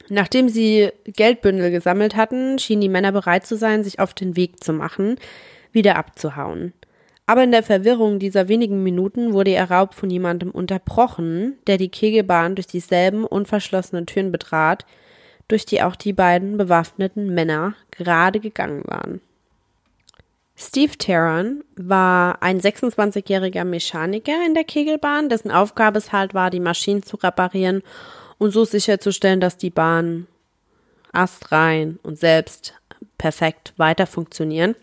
Nachdem 0.09 0.47
sie 0.49 0.89
Geldbündel 1.05 1.71
gesammelt 1.71 2.15
hatten, 2.15 2.59
schienen 2.59 2.81
die 2.81 2.89
Männer 2.89 3.11
bereit 3.11 3.45
zu 3.45 3.57
sein, 3.57 3.83
sich 3.83 3.99
auf 3.99 4.13
den 4.13 4.35
Weg 4.35 4.63
zu 4.63 4.71
machen, 4.71 5.17
wieder 5.71 5.97
abzuhauen. 5.97 6.73
Aber 7.25 7.43
in 7.43 7.51
der 7.51 7.63
Verwirrung 7.63 8.19
dieser 8.19 8.47
wenigen 8.47 8.83
Minuten 8.83 9.33
wurde 9.33 9.51
ihr 9.51 9.63
Raub 9.63 9.93
von 9.93 10.09
jemandem 10.09 10.49
unterbrochen, 10.49 11.57
der 11.67 11.77
die 11.77 11.89
Kegelbahn 11.89 12.55
durch 12.55 12.67
dieselben 12.67 13.25
unverschlossenen 13.25 14.05
Türen 14.05 14.31
betrat, 14.31 14.85
durch 15.47 15.65
die 15.65 15.81
auch 15.81 15.95
die 15.95 16.13
beiden 16.13 16.57
bewaffneten 16.57 17.33
Männer 17.33 17.73
gerade 17.91 18.39
gegangen 18.39 18.83
waren. 18.85 19.21
Steve 20.59 20.97
Terran 20.97 21.63
war 21.75 22.41
ein 22.41 22.59
26-jähriger 22.59 23.63
Mechaniker 23.63 24.43
in 24.45 24.55
der 24.55 24.63
Kegelbahn, 24.63 25.29
dessen 25.29 25.51
Aufgabe 25.51 25.99
es 25.99 26.11
halt 26.11 26.33
war, 26.33 26.49
die 26.49 26.59
Maschinen 26.59 27.03
zu 27.03 27.17
reparieren 27.17 27.83
und 28.39 28.51
so 28.51 28.65
sicherzustellen, 28.65 29.39
dass 29.39 29.57
die 29.57 29.69
Bahn 29.69 30.25
astrein 31.11 31.99
und 32.01 32.17
selbst 32.17 32.73
perfekt 33.19 33.73
weiter 33.77 34.07
funktionieren. 34.07 34.75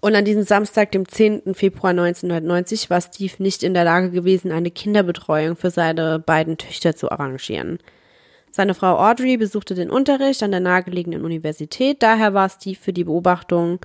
Und 0.00 0.14
an 0.14 0.24
diesem 0.24 0.44
Samstag, 0.44 0.92
dem 0.92 1.08
10. 1.08 1.54
Februar 1.54 1.90
1990, 1.90 2.90
war 2.90 3.00
Steve 3.00 3.34
nicht 3.38 3.62
in 3.62 3.74
der 3.74 3.84
Lage 3.84 4.10
gewesen, 4.10 4.52
eine 4.52 4.70
Kinderbetreuung 4.70 5.56
für 5.56 5.70
seine 5.70 6.18
beiden 6.18 6.56
Töchter 6.56 6.94
zu 6.94 7.10
arrangieren. 7.10 7.78
Seine 8.58 8.74
Frau 8.74 8.98
Audrey 8.98 9.36
besuchte 9.36 9.76
den 9.76 9.88
Unterricht 9.88 10.42
an 10.42 10.50
der 10.50 10.58
nahegelegenen 10.58 11.24
Universität, 11.24 12.02
daher 12.02 12.34
war 12.34 12.48
Steve 12.48 12.76
für 12.76 12.92
die 12.92 13.04
Beobachtung 13.04 13.78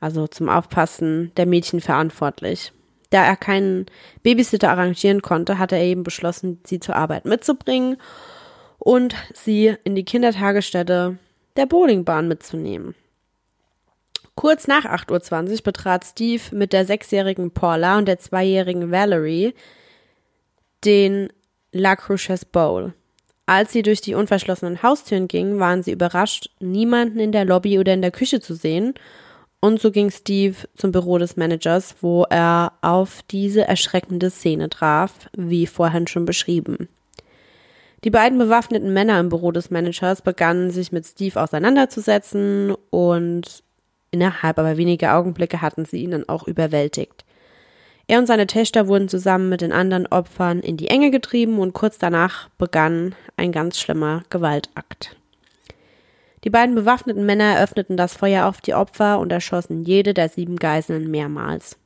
also 0.00 0.26
zum 0.26 0.48
Aufpassen 0.48 1.30
der 1.36 1.46
Mädchen 1.46 1.80
verantwortlich. 1.80 2.72
Da 3.10 3.24
er 3.24 3.36
keinen 3.36 3.86
Babysitter 4.24 4.68
arrangieren 4.68 5.22
konnte, 5.22 5.60
hatte 5.60 5.76
er 5.76 5.84
eben 5.84 6.02
beschlossen, 6.02 6.58
sie 6.66 6.80
zur 6.80 6.96
Arbeit 6.96 7.24
mitzubringen 7.24 7.98
und 8.80 9.14
sie 9.32 9.76
in 9.84 9.94
die 9.94 10.04
Kindertagesstätte 10.04 11.16
der 11.56 11.66
Bowlingbahn 11.66 12.26
mitzunehmen. 12.26 12.96
Kurz 14.34 14.66
nach 14.66 14.86
8.20 14.86 15.52
Uhr 15.52 15.62
betrat 15.62 16.04
Steve 16.04 16.42
mit 16.50 16.72
der 16.72 16.84
sechsjährigen 16.84 17.52
Paula 17.52 17.98
und 17.98 18.08
der 18.08 18.18
zweijährigen 18.18 18.90
Valerie 18.90 19.54
den 20.84 21.28
La 21.70 21.94
Cruces 21.94 22.44
Bowl. 22.44 22.92
Als 23.50 23.72
sie 23.72 23.82
durch 23.82 24.00
die 24.00 24.14
unverschlossenen 24.14 24.80
Haustüren 24.80 25.26
gingen, 25.26 25.58
waren 25.58 25.82
sie 25.82 25.90
überrascht, 25.90 26.50
niemanden 26.60 27.18
in 27.18 27.32
der 27.32 27.44
Lobby 27.44 27.80
oder 27.80 27.92
in 27.92 28.00
der 28.00 28.12
Küche 28.12 28.38
zu 28.38 28.54
sehen 28.54 28.94
und 29.58 29.80
so 29.80 29.90
ging 29.90 30.12
Steve 30.12 30.54
zum 30.76 30.92
Büro 30.92 31.18
des 31.18 31.36
Managers, 31.36 31.96
wo 32.00 32.22
er 32.30 32.74
auf 32.80 33.22
diese 33.28 33.66
erschreckende 33.66 34.30
Szene 34.30 34.70
traf, 34.70 35.12
wie 35.36 35.66
vorhin 35.66 36.06
schon 36.06 36.26
beschrieben. 36.26 36.88
Die 38.04 38.10
beiden 38.10 38.38
bewaffneten 38.38 38.92
Männer 38.92 39.18
im 39.18 39.30
Büro 39.30 39.50
des 39.50 39.68
Managers 39.68 40.22
begannen 40.22 40.70
sich 40.70 40.92
mit 40.92 41.04
Steve 41.04 41.42
auseinanderzusetzen 41.42 42.76
und 42.90 43.64
innerhalb 44.12 44.60
aber 44.60 44.76
weniger 44.76 45.16
Augenblicke 45.16 45.60
hatten 45.60 45.86
sie 45.86 46.04
ihn 46.04 46.12
dann 46.12 46.28
auch 46.28 46.46
überwältigt. 46.46 47.24
Er 48.10 48.18
und 48.18 48.26
seine 48.26 48.48
Töchter 48.48 48.88
wurden 48.88 49.08
zusammen 49.08 49.48
mit 49.48 49.60
den 49.60 49.70
anderen 49.70 50.08
Opfern 50.08 50.58
in 50.58 50.76
die 50.76 50.88
Enge 50.88 51.12
getrieben 51.12 51.60
und 51.60 51.74
kurz 51.74 51.96
danach 51.96 52.48
begann 52.58 53.14
ein 53.36 53.52
ganz 53.52 53.78
schlimmer 53.78 54.24
Gewaltakt. 54.30 55.14
Die 56.42 56.50
beiden 56.50 56.74
bewaffneten 56.74 57.24
Männer 57.24 57.54
eröffneten 57.54 57.96
das 57.96 58.16
Feuer 58.16 58.46
auf 58.46 58.60
die 58.60 58.74
Opfer 58.74 59.20
und 59.20 59.30
erschossen 59.30 59.84
jede 59.84 60.12
der 60.12 60.28
sieben 60.28 60.56
Geiseln 60.56 61.08
mehrmals. 61.08 61.76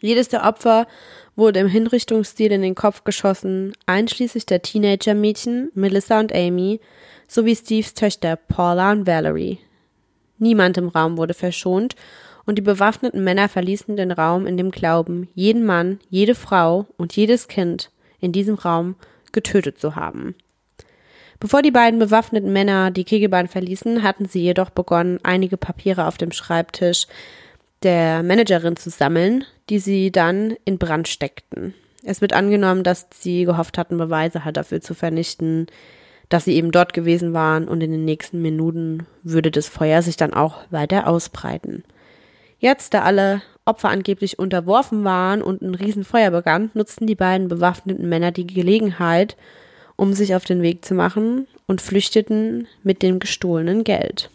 Jedes 0.00 0.28
der 0.28 0.44
Opfer 0.44 0.86
wurde 1.34 1.60
im 1.60 1.68
Hinrichtungsstil 1.68 2.52
in 2.52 2.60
den 2.60 2.74
Kopf 2.74 3.02
geschossen, 3.02 3.72
einschließlich 3.86 4.44
der 4.44 4.60
Teenager-Mädchen 4.60 5.70
Melissa 5.72 6.20
und 6.20 6.30
Amy 6.30 6.78
sowie 7.26 7.56
Steves 7.56 7.94
Töchter 7.94 8.36
Paula 8.36 8.92
und 8.92 9.06
Valerie. 9.06 9.60
Niemand 10.36 10.76
im 10.76 10.88
Raum 10.88 11.16
wurde 11.16 11.32
verschont 11.32 11.96
und 12.50 12.56
die 12.56 12.62
bewaffneten 12.62 13.22
Männer 13.22 13.48
verließen 13.48 13.96
den 13.96 14.10
Raum 14.10 14.44
in 14.44 14.56
dem 14.56 14.72
Glauben, 14.72 15.28
jeden 15.36 15.64
Mann, 15.64 16.00
jede 16.08 16.34
Frau 16.34 16.88
und 16.96 17.14
jedes 17.14 17.46
Kind 17.46 17.92
in 18.18 18.32
diesem 18.32 18.56
Raum 18.56 18.96
getötet 19.30 19.78
zu 19.78 19.94
haben. 19.94 20.34
Bevor 21.38 21.62
die 21.62 21.70
beiden 21.70 22.00
bewaffneten 22.00 22.52
Männer 22.52 22.90
die 22.90 23.04
Kegelbahn 23.04 23.46
verließen, 23.46 24.02
hatten 24.02 24.24
sie 24.24 24.42
jedoch 24.42 24.70
begonnen, 24.70 25.20
einige 25.22 25.56
Papiere 25.56 26.08
auf 26.08 26.18
dem 26.18 26.32
Schreibtisch 26.32 27.06
der 27.84 28.24
Managerin 28.24 28.74
zu 28.74 28.90
sammeln, 28.90 29.44
die 29.68 29.78
sie 29.78 30.10
dann 30.10 30.56
in 30.64 30.76
Brand 30.76 31.06
steckten. 31.06 31.72
Es 32.02 32.20
wird 32.20 32.32
angenommen, 32.32 32.82
dass 32.82 33.06
sie 33.14 33.44
gehofft 33.44 33.78
hatten, 33.78 33.96
Beweise 33.96 34.44
halt 34.44 34.56
dafür 34.56 34.80
zu 34.80 34.94
vernichten, 34.94 35.68
dass 36.28 36.46
sie 36.46 36.56
eben 36.56 36.72
dort 36.72 36.94
gewesen 36.94 37.32
waren 37.32 37.68
und 37.68 37.80
in 37.80 37.92
den 37.92 38.04
nächsten 38.04 38.42
Minuten 38.42 39.06
würde 39.22 39.52
das 39.52 39.68
Feuer 39.68 40.02
sich 40.02 40.16
dann 40.16 40.34
auch 40.34 40.62
weiter 40.70 41.06
ausbreiten. 41.06 41.84
Jetzt, 42.60 42.92
da 42.92 43.02
alle 43.02 43.40
Opfer 43.64 43.88
angeblich 43.88 44.38
unterworfen 44.38 45.02
waren 45.02 45.42
und 45.42 45.62
ein 45.62 45.74
Riesenfeuer 45.74 46.30
begann, 46.30 46.70
nutzten 46.74 47.06
die 47.06 47.14
beiden 47.14 47.48
bewaffneten 47.48 48.08
Männer 48.08 48.32
die 48.32 48.46
Gelegenheit, 48.46 49.36
um 49.96 50.12
sich 50.12 50.34
auf 50.34 50.44
den 50.44 50.60
Weg 50.60 50.84
zu 50.84 50.94
machen 50.94 51.46
und 51.66 51.80
flüchteten 51.80 52.68
mit 52.82 53.02
dem 53.02 53.18
gestohlenen 53.18 53.82
Geld. 53.82 54.30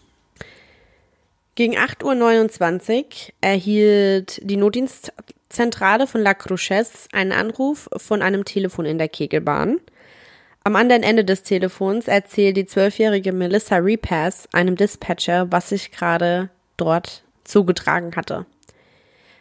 Gegen 1.53 1.77
8.29 1.77 2.95
Uhr 2.97 3.33
erhielt 3.41 4.41
die 4.43 4.57
Notdienstzentrale 4.57 6.07
von 6.07 6.21
La 6.21 6.33
Cruches 6.33 7.07
einen 7.13 7.31
Anruf 7.31 7.87
von 7.95 8.23
einem 8.23 8.43
Telefon 8.43 8.85
in 8.85 8.97
der 8.97 9.07
Kegelbahn. 9.07 9.79
Am 10.63 10.75
anderen 10.75 11.03
Ende 11.03 11.23
des 11.23 11.43
Telefons 11.43 12.07
erzählt 12.07 12.57
die 12.57 12.65
zwölfjährige 12.65 13.33
Melissa 13.33 13.77
Repass 13.77 14.49
einem 14.51 14.75
Dispatcher, 14.75 15.51
was 15.51 15.69
sich 15.69 15.91
gerade 15.91 16.49
dort 16.75 17.24
zugetragen 17.45 18.15
hatte. 18.15 18.45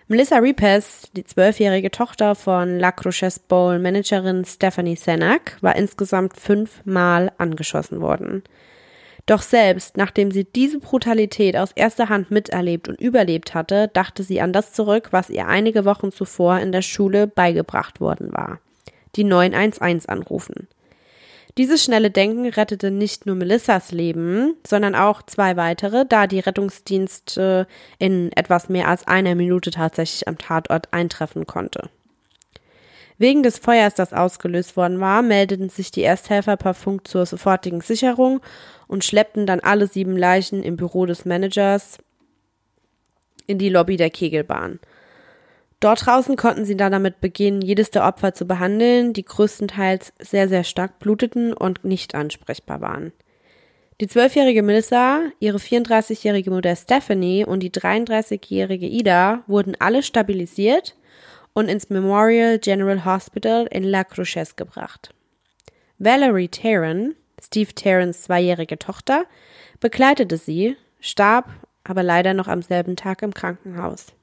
Melissa 0.06 0.36
Repass, 0.36 1.08
die 1.16 1.24
zwölfjährige 1.24 1.90
Tochter 1.90 2.34
von 2.34 2.78
La 2.78 2.92
Cruces 2.92 3.38
Bowl 3.38 3.78
Managerin 3.78 4.44
Stephanie 4.44 4.96
Senak, 4.96 5.56
war 5.62 5.76
insgesamt 5.76 6.36
fünfmal 6.36 7.32
angeschossen 7.38 8.02
worden. 8.02 8.42
Doch 9.26 9.40
selbst 9.40 9.96
nachdem 9.96 10.30
sie 10.30 10.44
diese 10.44 10.78
Brutalität 10.78 11.56
aus 11.56 11.72
erster 11.72 12.10
Hand 12.10 12.30
miterlebt 12.30 12.88
und 12.88 13.00
überlebt 13.00 13.54
hatte, 13.54 13.88
dachte 13.88 14.22
sie 14.22 14.42
an 14.42 14.52
das 14.52 14.74
zurück, 14.74 15.08
was 15.12 15.30
ihr 15.30 15.48
einige 15.48 15.86
Wochen 15.86 16.12
zuvor 16.12 16.58
in 16.58 16.72
der 16.72 16.82
Schule 16.82 17.26
beigebracht 17.26 18.00
worden 18.00 18.32
war. 18.32 18.60
Die 19.16 19.24
911 19.24 20.08
anrufen. 20.08 20.68
Dieses 21.56 21.84
schnelle 21.84 22.10
Denken 22.10 22.48
rettete 22.48 22.90
nicht 22.90 23.26
nur 23.26 23.36
Melissas 23.36 23.92
Leben, 23.92 24.56
sondern 24.66 24.96
auch 24.96 25.22
zwei 25.22 25.56
weitere, 25.56 26.04
da 26.04 26.26
die 26.26 26.40
Rettungsdienste 26.40 27.68
in 27.98 28.32
etwas 28.32 28.68
mehr 28.68 28.88
als 28.88 29.06
einer 29.06 29.36
Minute 29.36 29.70
tatsächlich 29.70 30.26
am 30.26 30.36
Tatort 30.36 30.92
eintreffen 30.92 31.46
konnte. 31.46 31.90
Wegen 33.18 33.44
des 33.44 33.58
Feuers, 33.58 33.94
das 33.94 34.12
ausgelöst 34.12 34.76
worden 34.76 34.98
war, 34.98 35.22
meldeten 35.22 35.68
sich 35.68 35.92
die 35.92 36.02
Ersthelfer 36.02 36.56
per 36.56 36.74
Funk 36.74 37.06
zur 37.06 37.24
sofortigen 37.24 37.80
Sicherung 37.80 38.40
und 38.88 39.04
schleppten 39.04 39.46
dann 39.46 39.60
alle 39.60 39.86
sieben 39.86 40.16
Leichen 40.16 40.64
im 40.64 40.76
Büro 40.76 41.06
des 41.06 41.24
Managers 41.24 41.98
in 43.46 43.58
die 43.58 43.68
Lobby 43.68 43.96
der 43.96 44.10
Kegelbahn. 44.10 44.80
Dort 45.84 46.06
draußen 46.06 46.36
konnten 46.36 46.64
sie 46.64 46.78
dann 46.78 46.92
damit 46.92 47.20
beginnen, 47.20 47.60
jedes 47.60 47.90
der 47.90 48.06
Opfer 48.06 48.32
zu 48.32 48.46
behandeln, 48.46 49.12
die 49.12 49.22
größtenteils 49.22 50.14
sehr, 50.18 50.48
sehr 50.48 50.64
stark 50.64 50.98
bluteten 50.98 51.52
und 51.52 51.84
nicht 51.84 52.14
ansprechbar 52.14 52.80
waren. 52.80 53.12
Die 54.00 54.06
zwölfjährige 54.06 54.62
Melissa, 54.62 55.24
ihre 55.40 55.58
34-jährige 55.58 56.50
Mutter 56.50 56.74
Stephanie 56.74 57.44
und 57.44 57.60
die 57.60 57.70
33-jährige 57.70 58.86
Ida 58.86 59.42
wurden 59.46 59.76
alle 59.78 60.02
stabilisiert 60.02 60.96
und 61.52 61.68
ins 61.68 61.90
Memorial 61.90 62.58
General 62.58 63.04
Hospital 63.04 63.66
in 63.70 63.84
La 63.84 64.04
Cruces 64.04 64.56
gebracht. 64.56 65.10
Valerie 65.98 66.48
Taryn, 66.48 67.14
Steve 67.42 67.74
Tarrans 67.74 68.22
zweijährige 68.22 68.78
Tochter, 68.78 69.26
begleitete 69.80 70.38
sie, 70.38 70.78
starb 70.98 71.50
aber 71.86 72.02
leider 72.02 72.32
noch 72.32 72.48
am 72.48 72.62
selben 72.62 72.96
Tag 72.96 73.20
im 73.20 73.34
Krankenhaus. 73.34 74.14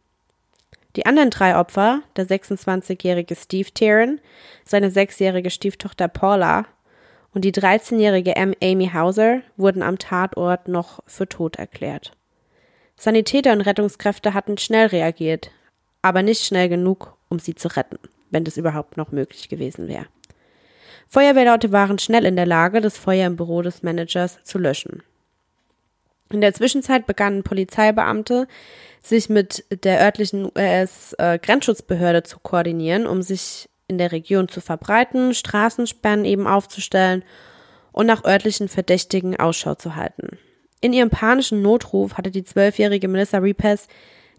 Die 0.95 1.05
anderen 1.05 1.29
drei 1.29 1.57
Opfer, 1.57 2.01
der 2.15 2.27
26-jährige 2.27 3.35
Steve 3.35 3.69
Taryn, 3.73 4.19
seine 4.65 4.91
sechsjährige 4.91 5.49
Stieftochter 5.49 6.07
Paula 6.07 6.65
und 7.33 7.45
die 7.45 7.53
13-jährige 7.53 8.35
Amy 8.35 8.89
Hauser, 8.93 9.41
wurden 9.55 9.83
am 9.83 9.97
Tatort 9.97 10.67
noch 10.67 10.99
für 11.05 11.27
tot 11.27 11.55
erklärt. 11.55 12.11
Sanitäter 12.97 13.53
und 13.53 13.61
Rettungskräfte 13.61 14.33
hatten 14.33 14.57
schnell 14.57 14.87
reagiert, 14.87 15.51
aber 16.01 16.23
nicht 16.23 16.45
schnell 16.45 16.67
genug, 16.67 17.15
um 17.29 17.39
sie 17.39 17.55
zu 17.55 17.69
retten, 17.69 17.97
wenn 18.29 18.43
das 18.43 18.57
überhaupt 18.57 18.97
noch 18.97 19.11
möglich 19.11 19.49
gewesen 19.49 19.87
wäre. 19.87 20.07
Feuerwehrleute 21.07 21.71
waren 21.71 21.99
schnell 21.99 22.25
in 22.25 22.35
der 22.35 22.45
Lage, 22.45 22.79
das 22.79 22.97
Feuer 22.97 23.27
im 23.27 23.37
Büro 23.37 23.61
des 23.61 23.81
Managers 23.81 24.43
zu 24.43 24.57
löschen. 24.57 25.03
In 26.31 26.41
der 26.41 26.53
Zwischenzeit 26.53 27.05
begannen 27.05 27.43
Polizeibeamte, 27.43 28.47
sich 29.03 29.29
mit 29.29 29.65
der 29.83 29.99
örtlichen 30.01 30.45
US-Grenzschutzbehörde 30.45 32.23
zu 32.23 32.39
koordinieren, 32.39 33.07
um 33.07 33.21
sich 33.21 33.69
in 33.87 33.97
der 33.97 34.11
Region 34.11 34.47
zu 34.47 34.61
verbreiten, 34.61 35.33
Straßensperren 35.33 36.23
eben 36.23 36.47
aufzustellen 36.47 37.23
und 37.91 38.05
nach 38.05 38.23
örtlichen 38.23 38.69
Verdächtigen 38.69 39.37
Ausschau 39.39 39.75
zu 39.75 39.95
halten. 39.95 40.37
In 40.79 40.93
ihrem 40.93 41.09
panischen 41.09 41.61
Notruf 41.61 42.13
hatte 42.15 42.31
die 42.31 42.43
zwölfjährige 42.43 43.07
Melissa 43.07 43.39
Repes 43.39 43.87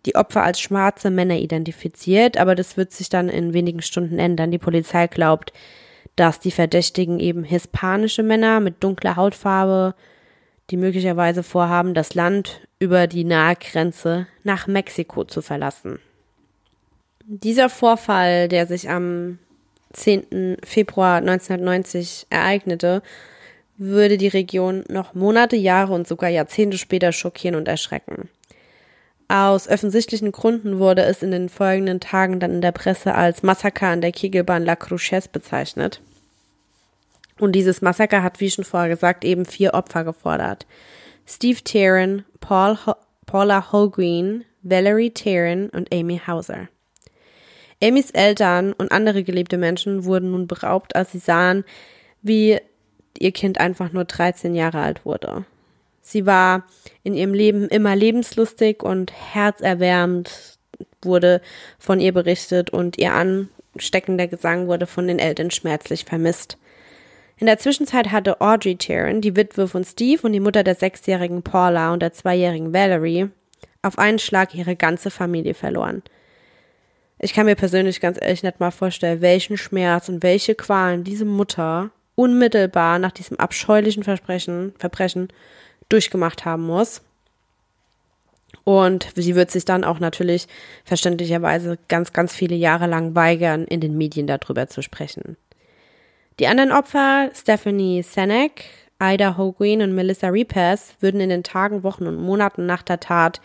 die 0.07 0.17
Opfer 0.17 0.43
als 0.43 0.61
schwarze 0.61 1.11
Männer 1.11 1.37
identifiziert, 1.37 2.37
aber 2.37 2.55
das 2.55 2.77
wird 2.77 2.93
sich 2.93 3.09
dann 3.09 3.29
in 3.29 3.53
wenigen 3.53 3.83
Stunden 3.83 4.19
ändern. 4.19 4.51
Die 4.51 4.59
Polizei 4.59 5.07
glaubt, 5.07 5.53
dass 6.17 6.41
die 6.41 6.51
Verdächtigen 6.51 7.21
eben 7.21 7.45
hispanische 7.45 8.23
Männer 8.23 8.59
mit 8.61 8.83
dunkler 8.83 9.17
Hautfarbe, 9.17 9.95
die 10.73 10.79
möglicherweise 10.79 11.43
vorhaben, 11.43 11.93
das 11.93 12.15
Land 12.15 12.67
über 12.79 13.07
die 13.07 13.25
nahe 13.25 13.57
Grenze 13.57 14.27
nach 14.43 14.67
Mexiko 14.67 15.25
zu 15.25 15.43
verlassen. 15.43 16.01
Dieser 17.27 17.69
Vorfall, 17.69 18.49
der 18.49 18.67
sich 18.67 18.89
am 18.89 19.39
10. 19.93 20.57
Februar 20.65 21.19
1990 21.19 22.27
ereignete, 22.31 23.03
würde 23.77 24.17
die 24.17 24.29
Region 24.29 24.85
noch 24.89 25.15
Monate, 25.15 25.57
Jahre 25.57 25.93
und 25.93 26.09
sogar 26.09 26.31
Jahrzehnte 26.31 26.79
später 26.79 27.13
schockieren 27.13 27.57
und 27.57 27.69
erschrecken. 27.69 28.31
Aus 29.29 29.69
offensichtlichen 29.69 30.33
Gründen 30.33 30.79
wurde 30.79 31.03
es 31.03 31.23
in 31.23 31.33
den 31.33 31.51
folgenden 31.51 32.01
Tagen 32.01 32.41
dann 32.41 32.55
in 32.55 32.61
der 32.63 32.73
Presse 32.73 33.15
als 33.15 33.43
Massaker 33.43 33.89
an 33.89 34.01
der 34.01 34.13
Kegelbahn 34.13 34.65
La 34.65 34.77
Cruces 34.77 35.29
bezeichnet. 35.29 36.01
Und 37.39 37.53
dieses 37.53 37.83
Massaker 37.83 38.23
hat, 38.23 38.41
wie 38.41 38.51
schon 38.51 38.65
vorher 38.65 38.89
gesagt, 38.89 39.25
eben 39.25 39.45
vier 39.45 39.75
Opfer 39.75 40.05
gefordert. 40.05 40.67
Steve 41.27 41.63
Taryn, 41.65 42.25
Paul 42.41 42.79
Ho 42.87 42.95
Paula 43.27 43.73
Holgreen, 43.73 44.45
Valerie 44.63 45.11
Taryn 45.11 45.71
und 45.71 45.93
Amy 45.95 46.21
Hauser. 46.27 46.69
Amys 47.83 48.11
Eltern 48.11 48.73
und 48.73 48.93
andere 48.93 49.25
geliebte 49.25 49.59
Menschen 49.59 50.05
wurden 50.05 50.33
nun 50.33 50.47
beraubt, 50.47 50.95
als 50.95 51.13
sie 51.13 51.19
sahen, 51.19 51.65
wie 52.21 52.59
ihr 53.19 53.33
Kind 53.33 53.59
einfach 53.59 53.93
nur 53.93 54.05
13 54.05 54.55
Jahre 54.55 54.81
alt 54.81 55.05
wurde. 55.05 55.45
Sie 56.01 56.27
war 56.27 56.65
in 57.03 57.15
ihrem 57.15 57.35
Leben 57.35 57.69
immer 57.69 57.97
lebenslustig 57.97 58.83
und 58.83 59.13
herzerwärmend 59.13 60.59
wurde 61.01 61.41
von 61.79 62.01
ihr 62.01 62.13
berichtet 62.13 62.71
und 62.71 62.99
ihr 62.99 63.15
ansteckender 63.15 64.27
Gesang 64.27 64.67
wurde 64.67 64.87
von 64.87 65.07
den 65.07 65.19
Eltern 65.19 65.51
schmerzlich 65.51 66.05
vermisst. 66.05 66.59
In 67.43 67.47
der 67.47 67.59
Zwischenzeit 67.59 68.13
hatte 68.13 68.41
Audrey 68.41 68.77
Taryn, 68.77 69.21
die 69.21 69.35
Witwe 69.35 69.67
von 69.67 69.83
Steve 69.83 70.23
und 70.23 70.33
die 70.33 70.39
Mutter 70.39 70.63
der 70.63 70.77
sechsjährigen 70.77 71.43
Paula 71.43 71.93
und 71.93 72.01
der 72.01 72.13
zweijährigen 72.13 72.73
Valerie, 72.73 73.31
auf 73.83 73.99
einen 73.99 74.21
Schlag 74.21 74.55
ihre 74.55 74.77
ganze 74.77 75.11
Familie 75.11 75.55
verloren. 75.55 76.05
Ich 77.19 77.35
kann 77.35 77.47
mir 77.47 77.57
persönlich 77.57 78.01
ganz 78.01 78.17
ehrlich 78.21 78.45
nicht 78.45 78.61
mal 78.61 78.71
vorstellen, 78.71 79.23
welchen 79.23 79.57
Schmerz 79.57 80.09
und 80.09 80.23
welche 80.23 80.55
Qualen 80.55 81.03
diese 81.03 81.25
Mutter 81.25 81.91
unmittelbar 82.15 83.01
nach 83.01 83.11
diesem 83.11 83.41
abscheulichen 83.41 84.05
Versprechen, 84.05 84.73
Verbrechen 84.79 85.27
durchgemacht 85.89 86.45
haben 86.45 86.63
muss. 86.63 87.03
Und 88.63 89.09
sie 89.17 89.35
wird 89.35 89.51
sich 89.51 89.65
dann 89.65 89.83
auch 89.83 89.99
natürlich 89.99 90.47
verständlicherweise 90.85 91.77
ganz, 91.89 92.13
ganz 92.13 92.33
viele 92.33 92.55
Jahre 92.55 92.87
lang 92.87 93.17
weigern, 93.17 93.65
in 93.65 93.81
den 93.81 93.99
Medien 93.99 94.29
darüber 94.29 94.69
zu 94.69 94.81
sprechen. 94.81 95.37
Die 96.43 96.49
anderen 96.49 96.73
Opfer, 96.73 97.31
Stephanie 97.37 98.03
Senek, 98.03 98.65
Ida 99.01 99.37
Hogreen 99.37 99.81
und 99.81 99.95
Melissa 99.95 100.27
Repes, 100.27 100.95
würden 100.99 101.21
in 101.21 101.29
den 101.29 101.45
Tagen, 101.45 101.85
Wochen 101.85 102.09
und 102.09 102.17
Monaten 102.17 102.67
nach 102.67 102.83
der 102.83 102.99
Tat 102.99 103.41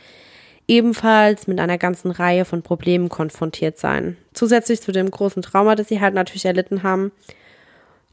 ebenfalls 0.68 1.46
mit 1.46 1.60
einer 1.60 1.78
ganzen 1.78 2.10
Reihe 2.10 2.44
von 2.44 2.64
Problemen 2.64 3.08
konfrontiert 3.08 3.78
sein. 3.78 4.18
Zusätzlich 4.34 4.82
zu 4.82 4.92
dem 4.92 5.12
großen 5.12 5.44
Trauma, 5.44 5.76
das 5.76 5.90
sie 5.90 6.02
halt 6.02 6.16
natürlich 6.16 6.46
erlitten 6.46 6.82
haben 6.82 7.12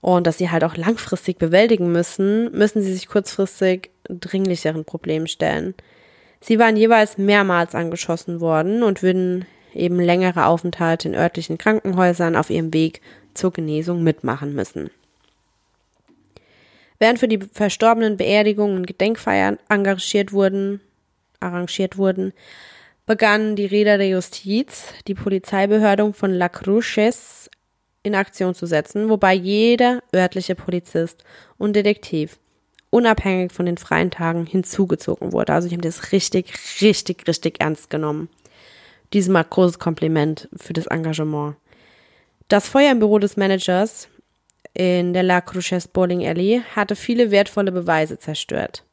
und 0.03 0.27
das 0.27 0.37
sie 0.37 0.51
halt 0.51 0.65
auch 0.65 0.77
langfristig 0.77 1.39
bewältigen 1.39 1.91
müssen, 1.91 2.53
müssen 2.53 2.83
sie 2.83 2.93
sich 2.93 3.09
kurzfristig 3.09 3.89
dringlicheren 4.11 4.85
Problemen 4.85 5.29
stellen. 5.29 5.73
Sie 6.43 6.59
waren 6.59 6.77
jeweils 6.77 7.17
mehrmals 7.17 7.75
angeschossen 7.75 8.43
worden 8.43 8.83
und 8.83 9.03
würden 9.03 9.47
eben 9.73 9.99
längere 9.99 10.45
Aufenthalte 10.45 11.09
in 11.09 11.15
örtlichen 11.15 11.57
Krankenhäusern 11.57 12.37
auf 12.37 12.51
ihrem 12.51 12.75
Weg 12.75 13.01
zur 13.35 13.53
Genesung 13.53 14.03
mitmachen 14.03 14.55
müssen. 14.55 14.91
Während 16.99 17.19
für 17.19 17.29
die 17.29 17.41
Verstorbenen 17.41 18.17
Beerdigungen 18.17 18.77
und 18.77 18.87
Gedenkfeiern 18.87 19.59
engagiert 19.69 20.33
wurden, 20.33 20.81
arrangiert 21.41 21.99
wurden, 21.99 22.33
begannen 23.07 23.57
die 23.57 23.67
Räder 23.67 23.99
der 23.99 24.09
Justiz, 24.09 24.85
die 25.07 25.15
Polizeibehörde 25.15 26.13
von 26.13 26.33
La 26.33 26.49
Cruces 26.49 27.51
in 28.03 28.15
Aktion 28.15 28.55
zu 28.55 28.67
setzen, 28.67 29.09
wobei 29.09 29.35
jeder 29.35 30.03
örtliche 30.15 30.55
Polizist 30.55 31.25
und 31.59 31.75
Detektiv 31.75 32.39
unabhängig 32.91 33.51
von 33.53 33.67
den 33.67 33.77
freien 33.77 34.13
Tagen 34.13 34.47
hinzugezogen 34.47 35.33
wurde. 35.33 35.53
Also 35.53 35.67
ich 35.67 35.73
habe 35.73 35.83
das 35.83 36.13
richtig, 36.13 36.55
richtig, 36.81 37.27
richtig 37.27 37.61
ernst 37.61 37.91
genommen. 37.91 38.29
Diesmal 39.13 39.45
großes 39.45 39.79
Kompliment 39.79 40.49
für 40.57 40.73
das 40.75 40.87
Engagement. 40.87 41.57
Das 42.49 42.69
Feuer 42.69 42.93
im 42.93 42.99
Büro 42.99 43.19
des 43.19 43.37
Managers 43.37 44.09
in 44.75 45.13
der 45.13 45.23
La 45.23 45.41
Cruces 45.41 45.89
Bowling 45.89 46.27
Alley 46.27 46.63
hatte 46.75 46.97
viele 46.97 47.31
wertvolle 47.31 47.73
Beweise 47.73 48.19
zerstört. 48.19 48.85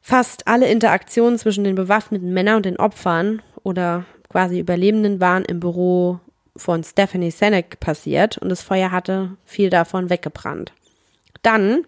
Fast 0.00 0.46
alle 0.46 0.68
Interaktionen 0.68 1.38
zwischen 1.38 1.64
den 1.64 1.74
bewaffneten 1.74 2.32
Männern 2.32 2.56
und 2.56 2.66
den 2.66 2.78
Opfern 2.78 3.42
oder 3.62 4.04
quasi 4.28 4.58
Überlebenden 4.58 5.20
waren 5.20 5.44
im 5.44 5.60
Büro 5.60 6.20
von 6.56 6.84
Stephanie 6.84 7.30
Senek 7.30 7.80
passiert 7.80 8.38
und 8.38 8.48
das 8.48 8.62
Feuer 8.62 8.90
hatte 8.90 9.36
viel 9.44 9.70
davon 9.70 10.10
weggebrannt. 10.10 10.72
Dann 11.42 11.84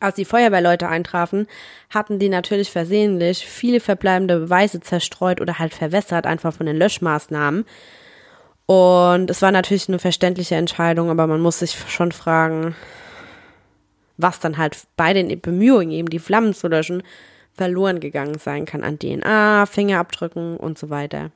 als 0.00 0.16
die 0.16 0.24
Feuerwehrleute 0.24 0.88
eintrafen, 0.88 1.46
hatten 1.88 2.18
die 2.18 2.28
natürlich 2.28 2.70
versehentlich 2.70 3.46
viele 3.46 3.80
verbleibende 3.80 4.38
Beweise 4.38 4.80
zerstreut 4.80 5.40
oder 5.40 5.58
halt 5.58 5.72
verwässert, 5.72 6.26
einfach 6.26 6.52
von 6.52 6.66
den 6.66 6.76
Löschmaßnahmen. 6.76 7.64
Und 8.66 9.30
es 9.30 9.42
war 9.42 9.52
natürlich 9.52 9.88
eine 9.88 9.98
verständliche 9.98 10.54
Entscheidung, 10.54 11.10
aber 11.10 11.26
man 11.26 11.40
muss 11.40 11.58
sich 11.58 11.76
schon 11.88 12.12
fragen, 12.12 12.74
was 14.16 14.40
dann 14.40 14.56
halt 14.56 14.78
bei 14.96 15.12
den 15.12 15.40
Bemühungen, 15.40 15.90
eben 15.90 16.08
die 16.08 16.18
Flammen 16.18 16.54
zu 16.54 16.68
löschen, 16.68 17.02
verloren 17.52 18.00
gegangen 18.00 18.38
sein 18.38 18.64
kann 18.64 18.82
an 18.82 18.98
DNA, 18.98 19.66
Fingerabdrücken 19.66 20.56
und 20.56 20.78
so 20.78 20.90
weiter. 20.90 21.30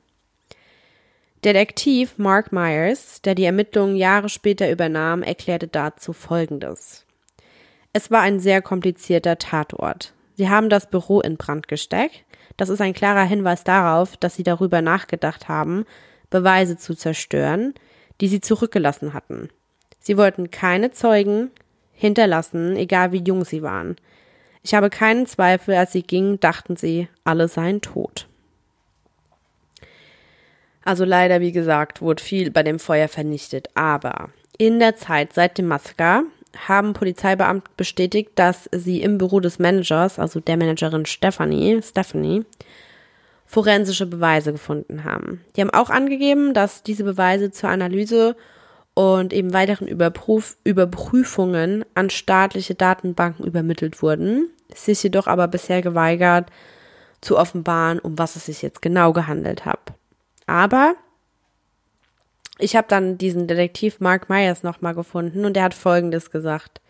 Detektiv 1.45 2.17
Mark 2.17 2.51
Myers, 2.51 3.21
der 3.21 3.35
die 3.35 3.45
Ermittlungen 3.45 3.95
Jahre 3.95 4.27
später 4.27 4.69
übernahm, 4.69 5.23
erklärte 5.23 5.67
dazu 5.67 6.11
Folgendes. 6.11 7.05
Es 7.93 8.11
war 8.11 8.21
ein 8.21 8.39
sehr 8.39 8.61
komplizierter 8.61 9.37
Tatort. 9.37 10.13
Sie 10.35 10.49
haben 10.49 10.69
das 10.69 10.89
Büro 10.89 11.21
in 11.21 11.37
Brand 11.37 11.67
gesteckt. 11.67 12.23
Das 12.57 12.69
ist 12.69 12.81
ein 12.81 12.93
klarer 12.93 13.23
Hinweis 13.23 13.63
darauf, 13.63 14.17
dass 14.17 14.35
sie 14.35 14.43
darüber 14.43 14.81
nachgedacht 14.81 15.47
haben, 15.47 15.85
Beweise 16.29 16.77
zu 16.77 16.95
zerstören, 16.95 17.73
die 18.21 18.27
sie 18.27 18.41
zurückgelassen 18.41 19.13
hatten. 19.13 19.49
Sie 19.99 20.17
wollten 20.17 20.51
keine 20.51 20.91
Zeugen 20.91 21.51
hinterlassen, 21.93 22.75
egal 22.75 23.11
wie 23.11 23.23
jung 23.23 23.43
sie 23.45 23.61
waren. 23.61 23.95
Ich 24.63 24.73
habe 24.73 24.89
keinen 24.89 25.25
Zweifel, 25.25 25.75
als 25.75 25.91
sie 25.91 26.03
gingen, 26.03 26.39
dachten 26.39 26.75
sie, 26.75 27.07
alle 27.23 27.47
seien 27.47 27.81
tot. 27.81 28.27
Also 30.83 31.05
leider, 31.05 31.39
wie 31.39 31.51
gesagt, 31.51 32.01
wurde 32.01 32.23
viel 32.23 32.51
bei 32.51 32.63
dem 32.63 32.79
Feuer 32.79 33.07
vernichtet, 33.07 33.67
aber 33.75 34.29
in 34.57 34.79
der 34.79 34.95
Zeit 34.95 35.33
seit 35.33 35.57
dem 35.57 35.67
Massaker 35.67 36.23
haben 36.67 36.93
Polizeibeamte 36.93 37.69
bestätigt, 37.77 38.31
dass 38.35 38.69
sie 38.71 39.01
im 39.01 39.17
Büro 39.17 39.39
des 39.39 39.59
Managers, 39.59 40.19
also 40.19 40.39
der 40.39 40.57
Managerin 40.57 41.05
Stephanie, 41.05 41.81
Stephanie, 41.83 42.43
forensische 43.49 44.05
Beweise 44.05 44.51
gefunden 44.51 45.05
haben. 45.05 45.43
Die 45.55 45.61
haben 45.61 45.71
auch 45.71 45.89
angegeben, 45.89 46.53
dass 46.53 46.83
diese 46.83 47.03
Beweise 47.03 47.49
zur 47.49 47.69
Analyse 47.69 48.35
und 48.93 49.33
eben 49.33 49.53
weiteren 49.53 49.87
Überprüf 49.87 50.57
Überprüfungen 50.63 51.83
an 51.95 52.11
staatliche 52.11 52.75
Datenbanken 52.75 53.43
übermittelt 53.43 54.03
wurden, 54.03 54.51
sich 54.75 55.01
jedoch 55.01 55.25
aber 55.25 55.47
bisher 55.47 55.81
geweigert, 55.81 56.51
zu 57.21 57.39
offenbaren, 57.39 57.97
um 57.97 58.19
was 58.19 58.35
es 58.35 58.45
sich 58.45 58.61
jetzt 58.61 58.83
genau 58.83 59.13
gehandelt 59.13 59.65
hat. 59.65 59.93
Aber 60.45 60.93
ich 62.59 62.75
habe 62.75 62.87
dann 62.87 63.17
diesen 63.17 63.47
Detektiv 63.47 63.99
Mark 63.99 64.29
Myers 64.29 64.61
nochmal 64.61 64.93
gefunden 64.93 65.43
und 65.43 65.55
der 65.55 65.63
hat 65.63 65.73
Folgendes 65.73 66.29
gesagt. 66.29 66.81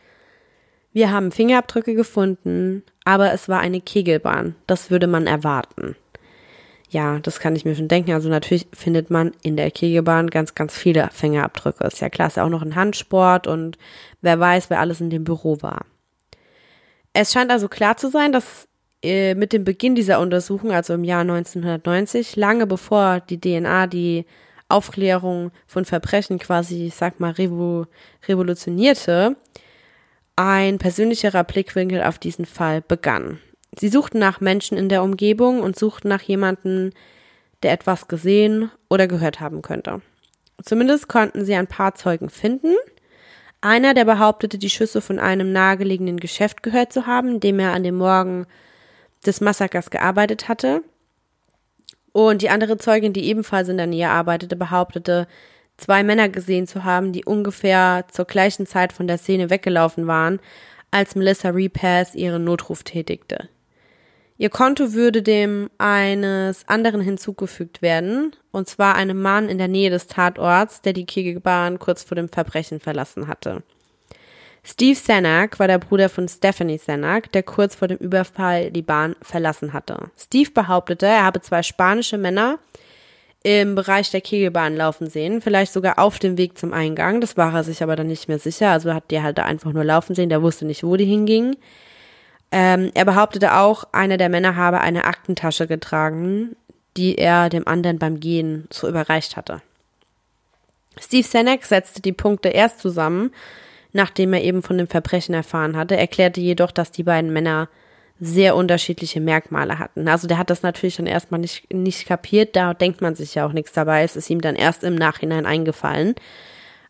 Wir 0.91 1.09
haben 1.09 1.31
Fingerabdrücke 1.31 1.95
gefunden, 1.95 2.83
aber 3.05 3.31
es 3.31 3.47
war 3.47 3.61
eine 3.61 3.79
Kegelbahn. 3.79 4.55
Das 4.67 4.91
würde 4.91 5.07
man 5.07 5.25
erwarten. 5.25 5.95
Ja, 6.89 7.19
das 7.19 7.39
kann 7.39 7.55
ich 7.55 7.65
mir 7.65 7.75
schon 7.75 7.87
denken. 7.87 8.13
Also 8.13 8.29
natürlich 8.29 8.67
findet 8.73 9.11
man 9.11 9.31
in 9.43 9.55
der 9.55 9.69
Kegelbahn 9.69 10.29
ganz, 10.29 10.55
ganz 10.55 10.75
viele 10.75 11.09
Fingerabdrücke. 11.11 11.85
Ist 11.85 11.99
ja 11.99 12.09
klar, 12.09 12.27
ist 12.27 12.37
ja 12.37 12.45
auch 12.45 12.49
noch 12.49 12.63
ein 12.63 12.75
Handsport 12.75 13.45
und 13.45 13.77
wer 14.21 14.39
weiß, 14.39 14.69
wer 14.69 14.79
alles 14.79 14.99
in 14.99 15.11
dem 15.11 15.23
Büro 15.23 15.61
war. 15.61 15.85
Es 17.13 17.31
scheint 17.31 17.51
also 17.51 17.67
klar 17.67 17.97
zu 17.97 18.09
sein, 18.09 18.31
dass 18.31 18.67
äh, 19.03 19.35
mit 19.35 19.53
dem 19.53 19.63
Beginn 19.63 19.95
dieser 19.95 20.19
Untersuchung, 20.19 20.71
also 20.71 20.93
im 20.93 21.03
Jahr 21.03 21.21
1990, 21.21 22.35
lange 22.35 22.65
bevor 22.65 23.19
die 23.19 23.39
DNA 23.39 23.87
die 23.87 24.25
Aufklärung 24.67 25.51
von 25.67 25.85
Verbrechen 25.85 26.39
quasi, 26.39 26.87
ich 26.87 26.95
sag 26.95 27.19
mal, 27.19 27.33
revolutionierte, 28.27 29.35
ein 30.35 30.77
persönlicherer 30.77 31.43
Blickwinkel 31.43 32.01
auf 32.03 32.17
diesen 32.17 32.45
Fall 32.45 32.81
begann. 32.81 33.39
Sie 33.77 33.89
suchten 33.89 34.19
nach 34.19 34.41
Menschen 34.41 34.77
in 34.77 34.89
der 34.89 35.03
Umgebung 35.03 35.61
und 35.61 35.77
suchten 35.77 36.07
nach 36.07 36.21
jemandem, 36.21 36.91
der 37.63 37.71
etwas 37.71 38.07
gesehen 38.07 38.71
oder 38.89 39.07
gehört 39.07 39.39
haben 39.39 39.61
könnte. 39.61 40.01
Zumindest 40.63 41.07
konnten 41.07 41.45
sie 41.45 41.55
ein 41.55 41.67
paar 41.67 41.95
Zeugen 41.95 42.29
finden. 42.29 42.75
Einer, 43.61 43.93
der 43.93 44.05
behauptete, 44.05 44.57
die 44.57 44.69
Schüsse 44.69 45.01
von 45.01 45.19
einem 45.19 45.51
nahegelegenen 45.51 46.17
Geschäft 46.17 46.63
gehört 46.63 46.93
zu 46.93 47.05
haben, 47.05 47.39
dem 47.39 47.59
er 47.59 47.73
an 47.73 47.83
dem 47.83 47.95
Morgen 47.95 48.45
des 49.25 49.41
Massakers 49.41 49.89
gearbeitet 49.89 50.47
hatte. 50.47 50.81
Und 52.11 52.41
die 52.41 52.49
andere 52.49 52.77
Zeugin, 52.77 53.13
die 53.13 53.25
ebenfalls 53.25 53.69
in 53.69 53.77
der 53.77 53.87
Nähe 53.87 54.09
arbeitete, 54.09 54.55
behauptete, 54.55 55.27
zwei 55.77 56.03
Männer 56.03 56.29
gesehen 56.29 56.67
zu 56.67 56.83
haben, 56.83 57.11
die 57.11 57.25
ungefähr 57.25 58.05
zur 58.11 58.25
gleichen 58.25 58.65
Zeit 58.65 58.93
von 58.93 59.07
der 59.07 59.17
Szene 59.17 59.49
weggelaufen 59.49 60.07
waren, 60.07 60.39
als 60.91 61.15
Melissa 61.15 61.49
Repass 61.49 62.15
ihren 62.15 62.43
Notruf 62.43 62.83
tätigte. 62.83 63.49
Ihr 64.41 64.49
Konto 64.49 64.93
würde 64.93 65.21
dem 65.21 65.69
eines 65.79 66.65
anderen 66.65 67.01
hinzugefügt 67.01 67.81
werden, 67.81 68.33
und 68.51 68.69
zwar 68.69 68.95
einem 68.95 69.21
Mann 69.21 69.49
in 69.49 69.57
der 69.57 69.67
Nähe 69.67 69.89
des 69.89 70.07
Tatorts, 70.07 70.81
der 70.81 70.93
die 70.93 71.05
Kegelbahn 71.05 71.77
kurz 71.77 72.03
vor 72.03 72.15
dem 72.15 72.29
Verbrechen 72.29 72.79
verlassen 72.79 73.27
hatte. 73.27 73.63
Steve 74.63 74.97
Sanak 74.97 75.59
war 75.59 75.67
der 75.67 75.77
Bruder 75.77 76.07
von 76.07 76.29
Stephanie 76.29 76.77
Sanak, 76.77 77.33
der 77.33 77.43
kurz 77.43 77.75
vor 77.75 77.89
dem 77.89 77.97
Überfall 77.97 78.71
die 78.71 78.81
Bahn 78.81 79.17
verlassen 79.21 79.73
hatte. 79.73 80.09
Steve 80.17 80.51
behauptete, 80.51 81.05
er 81.05 81.25
habe 81.25 81.41
zwei 81.41 81.61
spanische 81.61 82.17
Männer 82.17 82.59
im 83.43 83.75
Bereich 83.75 84.09
der 84.09 84.21
Kegelbahn 84.21 84.77
laufen 84.77 85.09
sehen, 85.09 85.41
vielleicht 85.41 85.73
sogar 85.73 85.99
auf 85.99 86.17
dem 86.17 86.37
Weg 86.37 86.57
zum 86.57 86.71
Eingang. 86.71 87.19
Das 87.19 87.35
war 87.35 87.53
er 87.53 87.65
sich 87.65 87.83
aber 87.83 87.97
dann 87.97 88.07
nicht 88.07 88.29
mehr 88.29 88.39
sicher. 88.39 88.69
Also 88.69 88.93
hat 88.93 89.11
die 89.11 89.21
halt 89.21 89.37
da 89.37 89.43
einfach 89.43 89.73
nur 89.73 89.83
laufen 89.83 90.15
sehen. 90.15 90.29
Der 90.29 90.41
wusste 90.41 90.65
nicht, 90.65 90.83
wo 90.83 90.95
die 90.95 91.05
hingingen. 91.05 91.57
Ähm, 92.51 92.91
er 92.93 93.05
behauptete 93.05 93.55
auch, 93.55 93.85
einer 93.91 94.17
der 94.17 94.29
Männer 94.29 94.55
habe 94.55 94.81
eine 94.81 95.05
Aktentasche 95.05 95.67
getragen, 95.67 96.55
die 96.97 97.17
er 97.17 97.49
dem 97.49 97.67
anderen 97.67 97.99
beim 97.99 98.19
Gehen 98.19 98.67
so 98.71 98.87
überreicht 98.87 99.37
hatte. 99.37 99.61
Steve 100.99 101.27
Senek 101.27 101.63
setzte 101.63 102.01
die 102.01 102.11
Punkte 102.11 102.49
erst 102.49 102.79
zusammen, 102.79 103.31
nachdem 103.93 104.33
er 104.33 104.43
eben 104.43 104.63
von 104.63 104.77
dem 104.77 104.87
Verbrechen 104.87 105.33
erfahren 105.33 105.77
hatte, 105.77 105.95
erklärte 105.95 106.41
jedoch, 106.41 106.71
dass 106.71 106.91
die 106.91 107.03
beiden 107.03 107.31
Männer 107.31 107.69
sehr 108.19 108.55
unterschiedliche 108.55 109.21
Merkmale 109.21 109.79
hatten. 109.79 110.07
Also 110.07 110.27
der 110.27 110.37
hat 110.37 110.49
das 110.49 110.61
natürlich 110.61 110.97
dann 110.97 111.07
erstmal 111.07 111.39
nicht, 111.39 111.73
nicht 111.73 112.05
kapiert, 112.05 112.55
da 112.55 112.73
denkt 112.73 113.01
man 113.01 113.15
sich 113.15 113.35
ja 113.35 113.45
auch 113.45 113.53
nichts 113.53 113.71
dabei, 113.71 114.03
es 114.03 114.15
ist 114.15 114.29
ihm 114.29 114.41
dann 114.41 114.55
erst 114.55 114.83
im 114.83 114.95
Nachhinein 114.95 115.45
eingefallen. 115.45 116.15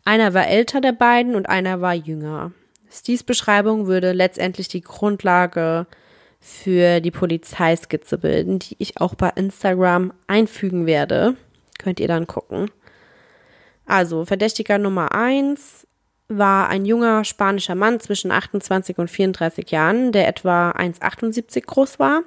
Einer 0.04 0.34
war 0.34 0.48
älter 0.48 0.80
der 0.80 0.92
beiden 0.92 1.36
und 1.36 1.48
einer 1.48 1.80
war 1.80 1.94
jünger. 1.94 2.52
Steves 2.90 3.22
Beschreibung 3.22 3.86
würde 3.86 4.12
letztendlich 4.12 4.68
die 4.68 4.80
Grundlage 4.80 5.86
für 6.40 7.00
die 7.00 7.10
Polizeiskizze 7.10 8.18
bilden, 8.18 8.58
die 8.58 8.76
ich 8.78 9.00
auch 9.00 9.14
bei 9.14 9.30
Instagram 9.36 10.12
einfügen 10.26 10.86
werde. 10.86 11.36
Könnt 11.78 12.00
ihr 12.00 12.08
dann 12.08 12.26
gucken. 12.26 12.70
Also, 13.86 14.24
Verdächtiger 14.24 14.78
Nummer 14.78 15.12
eins 15.12 15.86
war 16.28 16.68
ein 16.68 16.84
junger 16.84 17.24
spanischer 17.24 17.74
Mann 17.74 18.00
zwischen 18.00 18.30
28 18.30 18.98
und 18.98 19.10
34 19.10 19.70
Jahren, 19.70 20.12
der 20.12 20.28
etwa 20.28 20.70
1,78 20.70 21.66
groß 21.66 21.98
war 21.98 22.22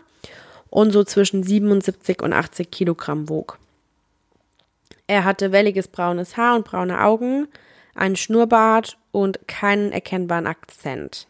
und 0.70 0.92
so 0.92 1.04
zwischen 1.04 1.44
77 1.44 2.22
und 2.22 2.34
80 2.34 2.70
Kilogramm 2.70 3.30
wog. 3.30 3.60
Er 5.08 5.24
hatte 5.24 5.52
welliges 5.52 5.88
braunes 5.88 6.38
Haar 6.38 6.56
und 6.56 6.66
braune 6.66 7.02
Augen, 7.02 7.48
einen 7.96 8.16
Schnurrbart 8.16 8.98
und 9.12 9.48
keinen 9.48 9.92
erkennbaren 9.92 10.48
Akzent. 10.48 11.28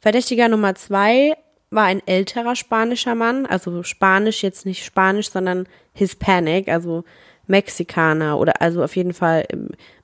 Verdächtiger 0.00 0.48
Nummer 0.48 0.74
zwei 0.74 1.36
war 1.70 1.84
ein 1.84 2.02
älterer 2.06 2.56
spanischer 2.56 3.14
Mann, 3.14 3.46
also 3.46 3.82
Spanisch 3.82 4.42
jetzt 4.42 4.66
nicht 4.66 4.84
Spanisch, 4.84 5.30
sondern 5.30 5.68
Hispanic, 5.94 6.68
also 6.68 7.04
Mexikaner 7.46 8.38
oder 8.38 8.60
also 8.60 8.82
auf 8.82 8.96
jeden 8.96 9.12
Fall 9.12 9.46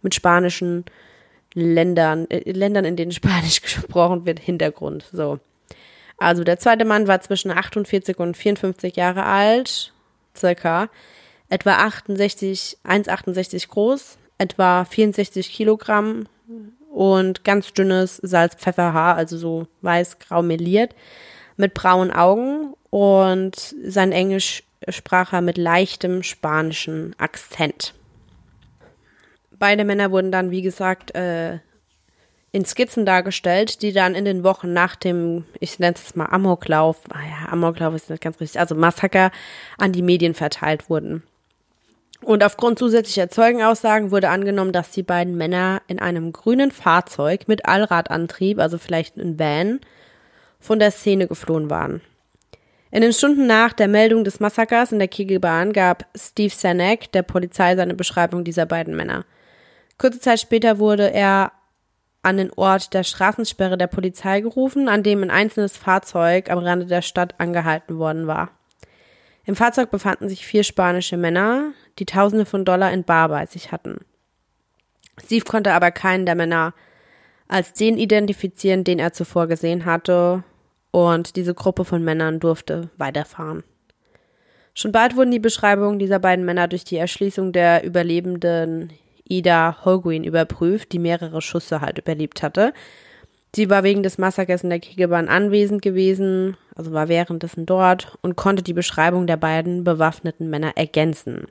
mit 0.02 0.14
spanischen 0.14 0.84
Ländern, 1.54 2.28
äh, 2.30 2.50
Ländern, 2.50 2.84
in 2.84 2.96
denen 2.96 3.12
Spanisch 3.12 3.62
gesprochen 3.62 4.26
wird, 4.26 4.38
Hintergrund. 4.38 5.08
So. 5.12 5.40
Also 6.18 6.44
der 6.44 6.58
zweite 6.58 6.84
Mann 6.84 7.08
war 7.08 7.20
zwischen 7.20 7.50
48 7.50 8.18
und 8.18 8.36
54 8.36 8.96
Jahre 8.96 9.24
alt, 9.24 9.92
circa, 10.36 10.88
etwa 11.48 11.74
68, 11.76 12.78
1,68 12.84 13.68
groß, 13.68 14.18
etwa 14.38 14.84
64 14.84 15.50
Kilogramm 15.50 16.28
und 16.90 17.44
ganz 17.44 17.72
dünnes 17.72 18.16
Salz-Pfefferhaar, 18.16 19.16
also 19.16 19.36
so 19.36 19.66
weiß-grau 19.82 20.42
meliert, 20.42 20.94
mit 21.56 21.74
braunen 21.74 22.12
Augen 22.12 22.74
und 22.90 23.74
sein 23.84 24.12
Englisch 24.12 24.62
sprach 24.88 25.32
er 25.32 25.40
mit 25.40 25.58
leichtem 25.58 26.22
spanischen 26.22 27.14
Akzent. 27.18 27.94
Beide 29.58 29.84
Männer 29.84 30.10
wurden 30.10 30.32
dann, 30.32 30.50
wie 30.50 30.62
gesagt, 30.62 31.14
äh, 31.14 31.58
in 32.52 32.64
Skizzen 32.64 33.04
dargestellt, 33.04 33.82
die 33.82 33.92
dann 33.92 34.14
in 34.14 34.24
den 34.24 34.44
Wochen 34.44 34.72
nach 34.72 34.96
dem, 34.96 35.44
ich 35.60 35.78
nenne 35.78 35.96
es 35.96 36.14
mal 36.14 36.26
Amoklauf, 36.26 37.02
ah 37.10 37.20
ja, 37.20 37.52
Amoklauf 37.52 37.94
ist 37.94 38.10
nicht 38.10 38.22
ganz 38.22 38.40
richtig, 38.40 38.60
also 38.60 38.74
Massaker 38.74 39.30
an 39.78 39.92
die 39.92 40.02
Medien 40.02 40.34
verteilt 40.34 40.88
wurden. 40.88 41.22
Und 42.22 42.42
aufgrund 42.42 42.78
zusätzlicher 42.78 43.28
Zeugenaussagen 43.28 44.10
wurde 44.10 44.30
angenommen, 44.30 44.72
dass 44.72 44.90
die 44.90 45.02
beiden 45.02 45.36
Männer 45.36 45.82
in 45.86 45.98
einem 45.98 46.32
grünen 46.32 46.70
Fahrzeug 46.70 47.46
mit 47.46 47.66
Allradantrieb, 47.66 48.58
also 48.58 48.78
vielleicht 48.78 49.16
ein 49.16 49.38
Van, 49.38 49.80
von 50.58 50.78
der 50.78 50.90
Szene 50.90 51.28
geflohen 51.28 51.70
waren. 51.70 52.00
In 52.90 53.02
den 53.02 53.12
Stunden 53.12 53.46
nach 53.46 53.72
der 53.72 53.88
Meldung 53.88 54.24
des 54.24 54.40
Massakers 54.40 54.92
in 54.92 54.98
der 54.98 55.08
Kegelbahn 55.08 55.72
gab 55.72 56.06
Steve 56.16 56.54
Sanek 56.54 57.12
der 57.12 57.22
Polizei 57.22 57.76
seine 57.76 57.94
Beschreibung 57.94 58.44
dieser 58.44 58.64
beiden 58.64 58.96
Männer. 58.96 59.24
Kurze 59.98 60.20
Zeit 60.20 60.40
später 60.40 60.78
wurde 60.78 61.12
er 61.12 61.52
an 62.22 62.38
den 62.38 62.52
Ort 62.54 62.94
der 62.94 63.04
Straßensperre 63.04 63.76
der 63.78 63.86
Polizei 63.86 64.40
gerufen, 64.40 64.88
an 64.88 65.02
dem 65.02 65.22
ein 65.22 65.30
einzelnes 65.30 65.76
Fahrzeug 65.76 66.50
am 66.50 66.58
Rande 66.58 66.86
der 66.86 67.02
Stadt 67.02 67.34
angehalten 67.38 67.98
worden 67.98 68.26
war. 68.26 68.50
Im 69.44 69.54
Fahrzeug 69.54 69.90
befanden 69.90 70.28
sich 70.28 70.44
vier 70.44 70.64
spanische 70.64 71.16
Männer, 71.16 71.72
die 71.98 72.06
Tausende 72.06 72.46
von 72.46 72.64
Dollar 72.64 72.92
in 72.92 73.04
Bar 73.04 73.28
bei 73.28 73.46
sich 73.46 73.72
hatten. 73.72 73.98
Steve 75.22 75.44
konnte 75.44 75.72
aber 75.72 75.90
keinen 75.90 76.26
der 76.26 76.34
Männer 76.34 76.74
als 77.48 77.72
den 77.72 77.96
identifizieren, 77.96 78.84
den 78.84 78.98
er 78.98 79.12
zuvor 79.12 79.46
gesehen 79.46 79.84
hatte, 79.84 80.42
und 80.90 81.36
diese 81.36 81.54
Gruppe 81.54 81.84
von 81.84 82.02
Männern 82.02 82.40
durfte 82.40 82.88
weiterfahren. 82.96 83.64
Schon 84.72 84.92
bald 84.92 85.16
wurden 85.16 85.30
die 85.30 85.38
Beschreibungen 85.38 85.98
dieser 85.98 86.18
beiden 86.18 86.44
Männer 86.44 86.68
durch 86.68 86.84
die 86.84 86.96
Erschließung 86.96 87.52
der 87.52 87.84
Überlebenden 87.84 88.92
Ida 89.28 89.84
Holguin 89.84 90.24
überprüft, 90.24 90.92
die 90.92 90.98
mehrere 90.98 91.42
Schüsse 91.42 91.80
halt 91.80 91.98
überlebt 91.98 92.42
hatte. 92.42 92.72
Sie 93.54 93.70
war 93.70 93.84
wegen 93.84 94.02
des 94.02 94.18
Massakers 94.18 94.64
in 94.64 94.70
der 94.70 94.80
Kegelbahn 94.80 95.28
anwesend 95.28 95.82
gewesen, 95.82 96.56
also 96.74 96.92
war 96.92 97.08
währenddessen 97.08 97.66
dort 97.66 98.18
und 98.22 98.36
konnte 98.36 98.62
die 98.62 98.74
Beschreibung 98.74 99.26
der 99.26 99.38
beiden 99.38 99.82
bewaffneten 99.82 100.50
Männer 100.50 100.72
ergänzen. 100.76 101.46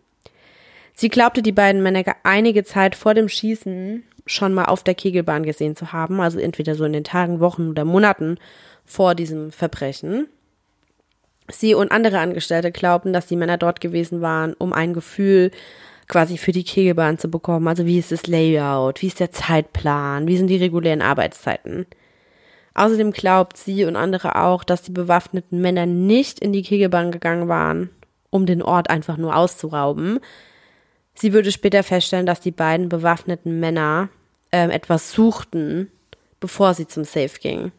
Sie 0.96 1.10
glaubte, 1.10 1.42
die 1.42 1.52
beiden 1.52 1.84
Männer 1.84 2.04
einige 2.24 2.64
Zeit 2.64 2.96
vor 2.96 3.14
dem 3.14 3.28
Schießen 3.28 4.04
schon 4.26 4.54
mal 4.54 4.66
auf 4.66 4.84
der 4.84 4.96
Kegelbahn 4.96 5.44
gesehen 5.44 5.76
zu 5.76 5.92
haben, 5.92 6.20
also 6.22 6.40
entweder 6.40 6.76
so 6.76 6.86
in 6.86 6.94
den 6.94 7.04
Tagen, 7.04 7.40
Wochen 7.40 7.70
oder 7.70 7.86
Monaten 7.86 8.38
vor 8.86 9.14
diesem 9.14 9.52
Verbrechen. 9.52 10.28
Sie 11.52 11.76
und 11.76 11.92
andere 11.92 12.20
Angestellte 12.20 12.72
glaubten, 12.72 13.14
dass 13.14 13.28
die 13.28 13.36
Männer 13.36 13.58
dort 13.58 13.82
gewesen 13.82 14.22
waren, 14.22 14.54
um 14.54 14.74
ein 14.74 14.94
Gefühl 14.94 15.52
quasi 16.08 16.38
für 16.38 16.52
die 16.52 16.64
Kegelbahn 16.64 17.18
zu 17.18 17.30
bekommen. 17.30 17.68
Also 17.68 17.86
wie 17.86 18.00
ist 18.00 18.12
das 18.12 18.26
Layout, 18.26 19.02
wie 19.02 19.08
ist 19.08 19.20
der 19.20 19.32
Zeitplan, 19.32 20.28
wie 20.28 20.38
sind 20.38 20.48
die 20.48 20.58
regulären 20.58 21.02
Arbeitszeiten. 21.02 21.86
Außerdem 22.74 23.12
glaubt 23.12 23.58
sie 23.58 23.86
und 23.86 23.96
andere 23.96 24.36
auch, 24.36 24.64
dass 24.64 24.82
die 24.82 24.92
bewaffneten 24.92 25.62
Männer 25.62 25.86
nicht 25.86 26.40
in 26.40 26.52
die 26.52 26.64
Kegelbahn 26.64 27.12
gegangen 27.12 27.48
waren, 27.48 27.90
um 28.30 28.46
den 28.46 28.62
Ort 28.62 28.90
einfach 28.90 29.18
nur 29.18 29.36
auszurauben, 29.36 30.20
Sie 31.15 31.34
würde 31.34 31.51
später 31.51 31.82
feststellen, 31.84 32.25
dass 32.25 32.41
die 32.41 32.51
beiden 32.51 32.89
bewaffneten 32.89 33.60
Männer 33.60 34.10
äh, 34.51 34.69
etwas 34.69 35.12
suchten, 35.12 35.89
bevor 36.39 36.73
sie 36.73 36.88
zum 36.88 37.06
Safe 37.06 37.39
gingen. 37.39 37.71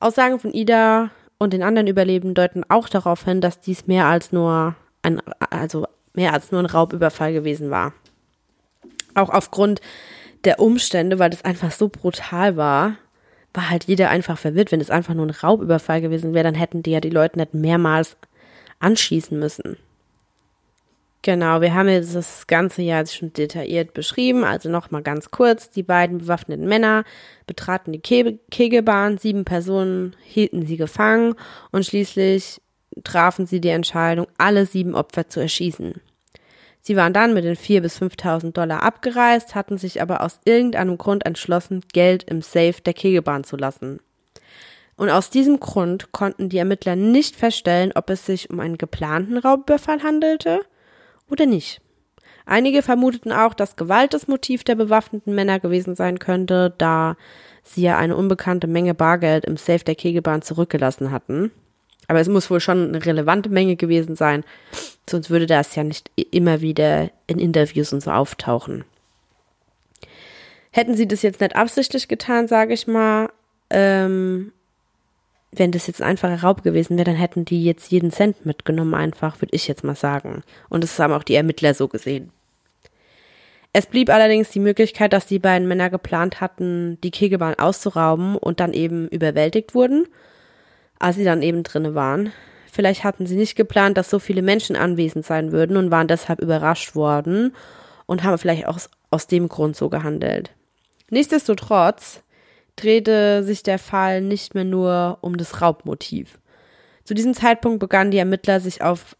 Aussagen 0.00 0.38
von 0.38 0.52
Ida 0.52 1.10
und 1.38 1.52
den 1.52 1.62
anderen 1.62 1.88
Überlebenden 1.88 2.34
deuten 2.34 2.62
auch 2.68 2.88
darauf 2.88 3.24
hin, 3.24 3.40
dass 3.40 3.60
dies 3.60 3.86
mehr 3.86 4.06
als 4.06 4.32
nur 4.32 4.74
ein, 5.02 5.20
also 5.50 5.86
mehr 6.12 6.32
als 6.32 6.52
nur 6.52 6.60
ein 6.60 6.66
Raubüberfall 6.66 7.32
gewesen 7.32 7.70
war. 7.70 7.92
Auch 9.14 9.30
aufgrund 9.30 9.80
der 10.44 10.60
Umstände, 10.60 11.18
weil 11.18 11.30
das 11.30 11.44
einfach 11.44 11.70
so 11.70 11.88
brutal 11.88 12.56
war, 12.56 12.96
war 13.54 13.70
halt 13.70 13.84
jeder 13.84 14.10
einfach 14.10 14.36
verwirrt. 14.36 14.72
Wenn 14.72 14.80
es 14.80 14.90
einfach 14.90 15.14
nur 15.14 15.26
ein 15.26 15.30
Raubüberfall 15.30 16.00
gewesen 16.00 16.34
wäre, 16.34 16.44
dann 16.44 16.54
hätten 16.54 16.82
die 16.82 16.90
ja 16.90 17.00
die 17.00 17.10
Leute 17.10 17.38
nicht 17.38 17.54
mehrmals 17.54 18.16
anschießen 18.80 19.38
müssen. 19.38 19.76
Genau, 21.24 21.62
wir 21.62 21.72
haben 21.72 21.88
jetzt 21.88 22.14
das 22.14 22.46
ganze 22.46 22.82
Jahr 22.82 23.06
schon 23.06 23.32
detailliert 23.32 23.94
beschrieben. 23.94 24.44
Also 24.44 24.68
nochmal 24.68 25.00
ganz 25.00 25.30
kurz. 25.30 25.70
Die 25.70 25.82
beiden 25.82 26.18
bewaffneten 26.18 26.68
Männer 26.68 27.04
betraten 27.46 27.92
die 27.92 28.00
Ke 28.00 28.38
Kegelbahn. 28.50 29.16
Sieben 29.16 29.46
Personen 29.46 30.14
hielten 30.22 30.66
sie 30.66 30.76
gefangen 30.76 31.34
und 31.72 31.86
schließlich 31.86 32.60
trafen 33.04 33.46
sie 33.46 33.62
die 33.62 33.70
Entscheidung, 33.70 34.26
alle 34.36 34.66
sieben 34.66 34.94
Opfer 34.94 35.26
zu 35.26 35.40
erschießen. 35.40 35.94
Sie 36.82 36.94
waren 36.94 37.14
dann 37.14 37.32
mit 37.32 37.44
den 37.44 37.56
4.000 37.56 37.80
bis 37.80 38.02
5.000 38.02 38.52
Dollar 38.52 38.82
abgereist, 38.82 39.54
hatten 39.54 39.78
sich 39.78 40.02
aber 40.02 40.20
aus 40.20 40.40
irgendeinem 40.44 40.98
Grund 40.98 41.24
entschlossen, 41.24 41.80
Geld 41.94 42.24
im 42.24 42.42
Safe 42.42 42.82
der 42.84 42.92
Kegelbahn 42.92 43.44
zu 43.44 43.56
lassen. 43.56 43.98
Und 44.96 45.08
aus 45.08 45.30
diesem 45.30 45.58
Grund 45.58 46.12
konnten 46.12 46.50
die 46.50 46.58
Ermittler 46.58 46.96
nicht 46.96 47.34
feststellen, 47.34 47.92
ob 47.94 48.10
es 48.10 48.26
sich 48.26 48.50
um 48.50 48.60
einen 48.60 48.76
geplanten 48.76 49.38
Raubüberfall 49.38 50.02
handelte 50.02 50.60
oder 51.30 51.46
nicht. 51.46 51.80
Einige 52.46 52.82
vermuteten 52.82 53.32
auch, 53.32 53.54
dass 53.54 53.76
Gewalt 53.76 54.12
das 54.12 54.28
Motiv 54.28 54.64
der 54.64 54.74
bewaffneten 54.74 55.34
Männer 55.34 55.60
gewesen 55.60 55.94
sein 55.94 56.18
könnte, 56.18 56.74
da 56.76 57.16
sie 57.62 57.82
ja 57.82 57.96
eine 57.96 58.16
unbekannte 58.16 58.66
Menge 58.66 58.94
Bargeld 58.94 59.44
im 59.46 59.56
Safe 59.56 59.84
der 59.84 59.94
Kegelbahn 59.94 60.42
zurückgelassen 60.42 61.10
hatten. 61.10 61.50
Aber 62.06 62.20
es 62.20 62.28
muss 62.28 62.50
wohl 62.50 62.60
schon 62.60 62.88
eine 62.88 63.04
relevante 63.04 63.48
Menge 63.48 63.76
gewesen 63.76 64.14
sein, 64.14 64.44
sonst 65.08 65.30
würde 65.30 65.46
das 65.46 65.74
ja 65.74 65.84
nicht 65.84 66.10
immer 66.30 66.60
wieder 66.60 67.10
in 67.26 67.38
Interviews 67.38 67.94
und 67.94 68.02
so 68.02 68.10
auftauchen. 68.10 68.84
Hätten 70.70 70.96
sie 70.96 71.08
das 71.08 71.22
jetzt 71.22 71.40
nicht 71.40 71.56
absichtlich 71.56 72.08
getan, 72.08 72.46
sage 72.46 72.74
ich 72.74 72.86
mal, 72.86 73.30
ähm, 73.70 74.52
wenn 75.58 75.72
das 75.72 75.86
jetzt 75.86 76.02
ein 76.02 76.08
einfacher 76.08 76.42
Raub 76.42 76.62
gewesen 76.62 76.96
wäre, 76.96 77.06
dann 77.06 77.16
hätten 77.16 77.44
die 77.44 77.64
jetzt 77.64 77.90
jeden 77.90 78.10
Cent 78.10 78.46
mitgenommen, 78.46 78.94
einfach, 78.94 79.40
würde 79.40 79.54
ich 79.54 79.68
jetzt 79.68 79.84
mal 79.84 79.96
sagen. 79.96 80.42
Und 80.68 80.84
das 80.84 80.98
haben 80.98 81.12
auch 81.12 81.22
die 81.22 81.34
Ermittler 81.34 81.74
so 81.74 81.88
gesehen. 81.88 82.30
Es 83.72 83.86
blieb 83.86 84.08
allerdings 84.08 84.50
die 84.50 84.60
Möglichkeit, 84.60 85.12
dass 85.12 85.26
die 85.26 85.40
beiden 85.40 85.66
Männer 85.66 85.90
geplant 85.90 86.40
hatten, 86.40 86.98
die 87.02 87.10
Kegelbahn 87.10 87.56
auszurauben 87.56 88.36
und 88.36 88.60
dann 88.60 88.72
eben 88.72 89.08
überwältigt 89.08 89.74
wurden, 89.74 90.06
als 91.00 91.16
sie 91.16 91.24
dann 91.24 91.42
eben 91.42 91.64
drinne 91.64 91.94
waren. 91.94 92.32
Vielleicht 92.70 93.04
hatten 93.04 93.26
sie 93.26 93.36
nicht 93.36 93.56
geplant, 93.56 93.98
dass 93.98 94.10
so 94.10 94.18
viele 94.18 94.42
Menschen 94.42 94.76
anwesend 94.76 95.26
sein 95.26 95.52
würden 95.52 95.76
und 95.76 95.90
waren 95.90 96.08
deshalb 96.08 96.40
überrascht 96.40 96.94
worden 96.94 97.54
und 98.06 98.22
haben 98.22 98.38
vielleicht 98.38 98.66
auch 98.66 98.78
aus 99.10 99.26
dem 99.26 99.48
Grund 99.48 99.76
so 99.76 99.88
gehandelt. 99.88 100.50
Nichtsdestotrotz 101.10 102.23
drehte 102.76 103.42
sich 103.44 103.62
der 103.62 103.78
Fall 103.78 104.20
nicht 104.20 104.54
mehr 104.54 104.64
nur 104.64 105.18
um 105.20 105.36
das 105.36 105.60
Raubmotiv. 105.60 106.38
Zu 107.04 107.14
diesem 107.14 107.34
Zeitpunkt 107.34 107.80
begannen 107.80 108.10
die 108.10 108.18
Ermittler 108.18 108.60
sich 108.60 108.82
auf 108.82 109.16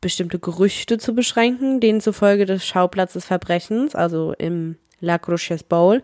bestimmte 0.00 0.38
Gerüchte 0.38 0.98
zu 0.98 1.14
beschränken, 1.14 1.80
denen 1.80 2.00
zufolge 2.00 2.44
des 2.44 2.66
Schauplatzes 2.66 3.24
Verbrechens, 3.24 3.94
also 3.94 4.34
im 4.36 4.76
La 5.00 5.18
Cruces 5.18 5.62
Bowl, 5.62 6.02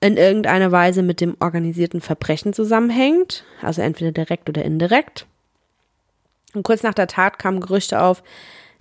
in 0.00 0.16
irgendeiner 0.16 0.72
Weise 0.72 1.02
mit 1.02 1.20
dem 1.20 1.36
organisierten 1.40 2.00
Verbrechen 2.00 2.52
zusammenhängt, 2.52 3.44
also 3.60 3.82
entweder 3.82 4.12
direkt 4.12 4.48
oder 4.48 4.64
indirekt. 4.64 5.26
Und 6.54 6.62
kurz 6.62 6.82
nach 6.82 6.94
der 6.94 7.08
Tat 7.08 7.38
kamen 7.38 7.60
Gerüchte 7.60 8.00
auf, 8.00 8.22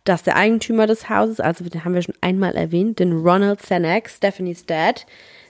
dass 0.06 0.24
der 0.24 0.38
Eigentümer 0.38 0.88
des 0.88 1.10
Hauses, 1.10 1.42
also 1.42 1.66
den 1.66 1.84
haben 1.84 1.94
wir 1.94 2.02
schon 2.02 2.16
einmal 2.22 2.56
erwähnt, 2.56 3.00
den 3.00 3.12
Ronald 3.12 3.62
Senek, 3.62 4.10
Stephanie's 4.10 4.66
Dad, 4.66 5.06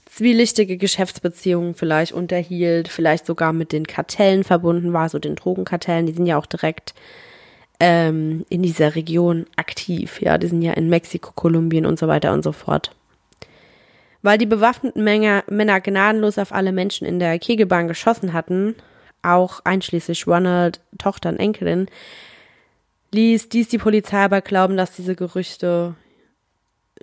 zwielichtige 0.10 0.78
Geschäftsbeziehungen 0.78 1.74
vielleicht 1.74 2.12
unterhielt, 2.12 2.88
vielleicht 2.88 3.26
sogar 3.26 3.54
mit 3.54 3.72
den 3.72 3.86
Kartellen 3.86 4.44
verbunden 4.44 4.94
war, 4.94 5.10
so 5.10 5.20
den 5.20 5.36
Drogenkartellen, 5.36 6.06
die 6.06 6.14
sind 6.14 6.26
ja 6.26 6.38
auch 6.38 6.46
direkt 6.46 6.94
ähm, 7.80 8.46
in 8.50 8.64
dieser 8.64 8.96
Region 8.96 9.46
aktiv, 9.56 10.22
ja, 10.22 10.38
die 10.38 10.48
sind 10.48 10.62
ja 10.62 10.74
in 10.74 10.90
Mexiko, 10.90 11.32
Kolumbien 11.36 11.86
und 11.86 12.00
so 12.00 12.08
weiter 12.08 12.34
und 12.34 12.44
so 12.44 12.52
fort. 12.52 12.92
Weil 14.22 14.38
die 14.38 14.46
bewaffneten 14.46 15.04
Männer, 15.04 15.44
Männer 15.48 15.80
gnadenlos 15.80 16.38
auf 16.38 16.52
alle 16.52 16.72
Menschen 16.72 17.06
in 17.06 17.20
der 17.20 17.38
Kegelbahn 17.38 17.88
geschossen 17.88 18.34
hatten, 18.34 18.76
auch 19.22 19.62
einschließlich 19.64 20.26
Ronald, 20.26 20.80
Tochter 20.98 21.30
und 21.30 21.40
Enkelin, 21.40 21.88
ließ 23.14 23.50
dies 23.50 23.68
die 23.68 23.78
Polizei 23.78 24.24
aber 24.24 24.42
glauben, 24.42 24.76
dass 24.78 24.96
diese 24.96 25.16
Gerüchte 25.16 25.96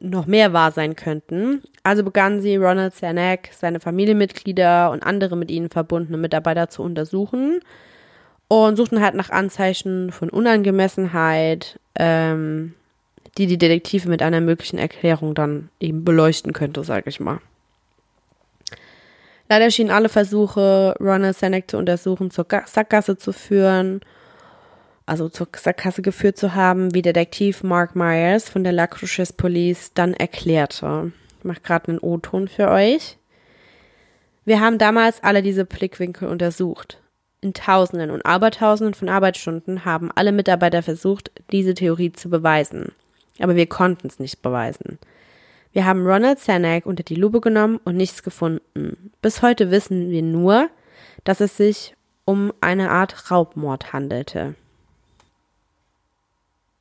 noch 0.01 0.27
mehr 0.27 0.53
wahr 0.53 0.73
sein 0.73 0.97
könnten. 0.97 1.63
Also 1.83 2.03
begannen 2.03 2.41
sie, 2.41 2.57
Ronald 2.57 2.95
Cernak, 2.95 3.51
seine 3.53 3.81
Familienmitglieder 3.81 4.91
und 4.91 5.03
andere 5.03 5.37
mit 5.37 5.51
ihnen 5.51 5.71
verbundene 5.71 6.19
Mitarbeiter 6.19 6.69
zu 6.69 6.83
untersuchen 6.83 7.61
und 8.49 8.77
suchten 8.77 9.01
halt 9.01 9.15
nach 9.15 9.31
Anzeichen 9.31 10.13
von 10.13 10.31
Unangemessenheit, 10.31 11.79
ähm, 11.99 12.75
die 13.39 13.47
die 13.47 13.59
Detektive 13.59 14.09
mit 14.09 14.23
einer 14.23 14.41
möglichen 14.41 14.79
Erklärung 14.79 15.35
dann 15.35 15.69
eben 15.81 16.05
beleuchten 16.05 16.53
könnte, 16.53 16.85
sage 16.85 17.09
ich 17.09 17.21
mal. 17.21 17.39
Leider 19.49 19.71
schienen 19.71 19.91
alle 19.91 20.09
Versuche, 20.09 20.95
Ronald 21.01 21.37
Senek 21.37 21.71
zu 21.71 21.77
untersuchen, 21.77 22.31
zur 22.31 22.47
Sackgasse 22.67 23.19
zu 23.19 23.33
führen 23.33 24.01
also 25.07 25.29
zur 25.29 25.49
Sackgasse 25.55 26.03
geführt 26.03 26.37
zu 26.37 26.55
haben, 26.55 26.95
wie 26.95 27.03
Detektiv 27.03 27.62
Mark 27.62 27.95
Myers 27.95 28.49
von 28.49 28.64
der 28.64 28.73
La 28.73 28.87
Cruces 28.87 29.33
Police 29.33 29.93
dann 29.95 30.14
erklärte. 30.14 31.12
Ich 31.38 31.45
mache 31.45 31.61
gerade 31.61 31.88
einen 31.88 31.99
O-Ton 31.99 32.49
für 32.49 32.71
euch. 32.71 33.19
Wir 34.45 34.61
haben 34.61 34.79
damals 34.79 35.23
alle 35.23 35.43
diese 35.43 35.64
Blickwinkel 35.64 36.29
untersucht. 36.29 37.01
In 37.40 37.53
Tausenden 37.53 38.11
und 38.11 38.25
Abertausenden 38.25 38.95
von 38.95 39.09
Arbeitsstunden 39.09 39.85
haben 39.85 40.11
alle 40.14 40.33
Mitarbeiter 40.33 40.83
versucht, 40.83 41.31
diese 41.53 41.75
Theorie 41.75 42.12
zu 42.12 42.31
beweisen. 42.31 42.93
Aber 43.38 43.57
wir 43.57 43.67
konnten 43.67 44.07
es 44.07 44.19
nicht 44.19 44.40
beweisen. 44.40 44.99
Wir 45.73 45.85
haben 45.85 46.07
Ronald 46.07 46.38
Sanak 46.38 46.87
unter 46.87 47.03
die 47.03 47.17
Lupe 47.17 47.40
genommen 47.40 47.81
und 47.85 47.97
nichts 47.97 48.23
gefunden. 48.23 49.11
Bis 49.21 49.43
heute 49.43 49.71
wissen 49.71 50.09
wir 50.09 50.23
nur, 50.23 50.71
dass 51.25 51.40
es 51.40 51.57
sich 51.57 51.97
um 52.25 52.53
eine 52.61 52.90
Art 52.90 53.31
Raubmord 53.31 53.93
handelte. 53.93 54.55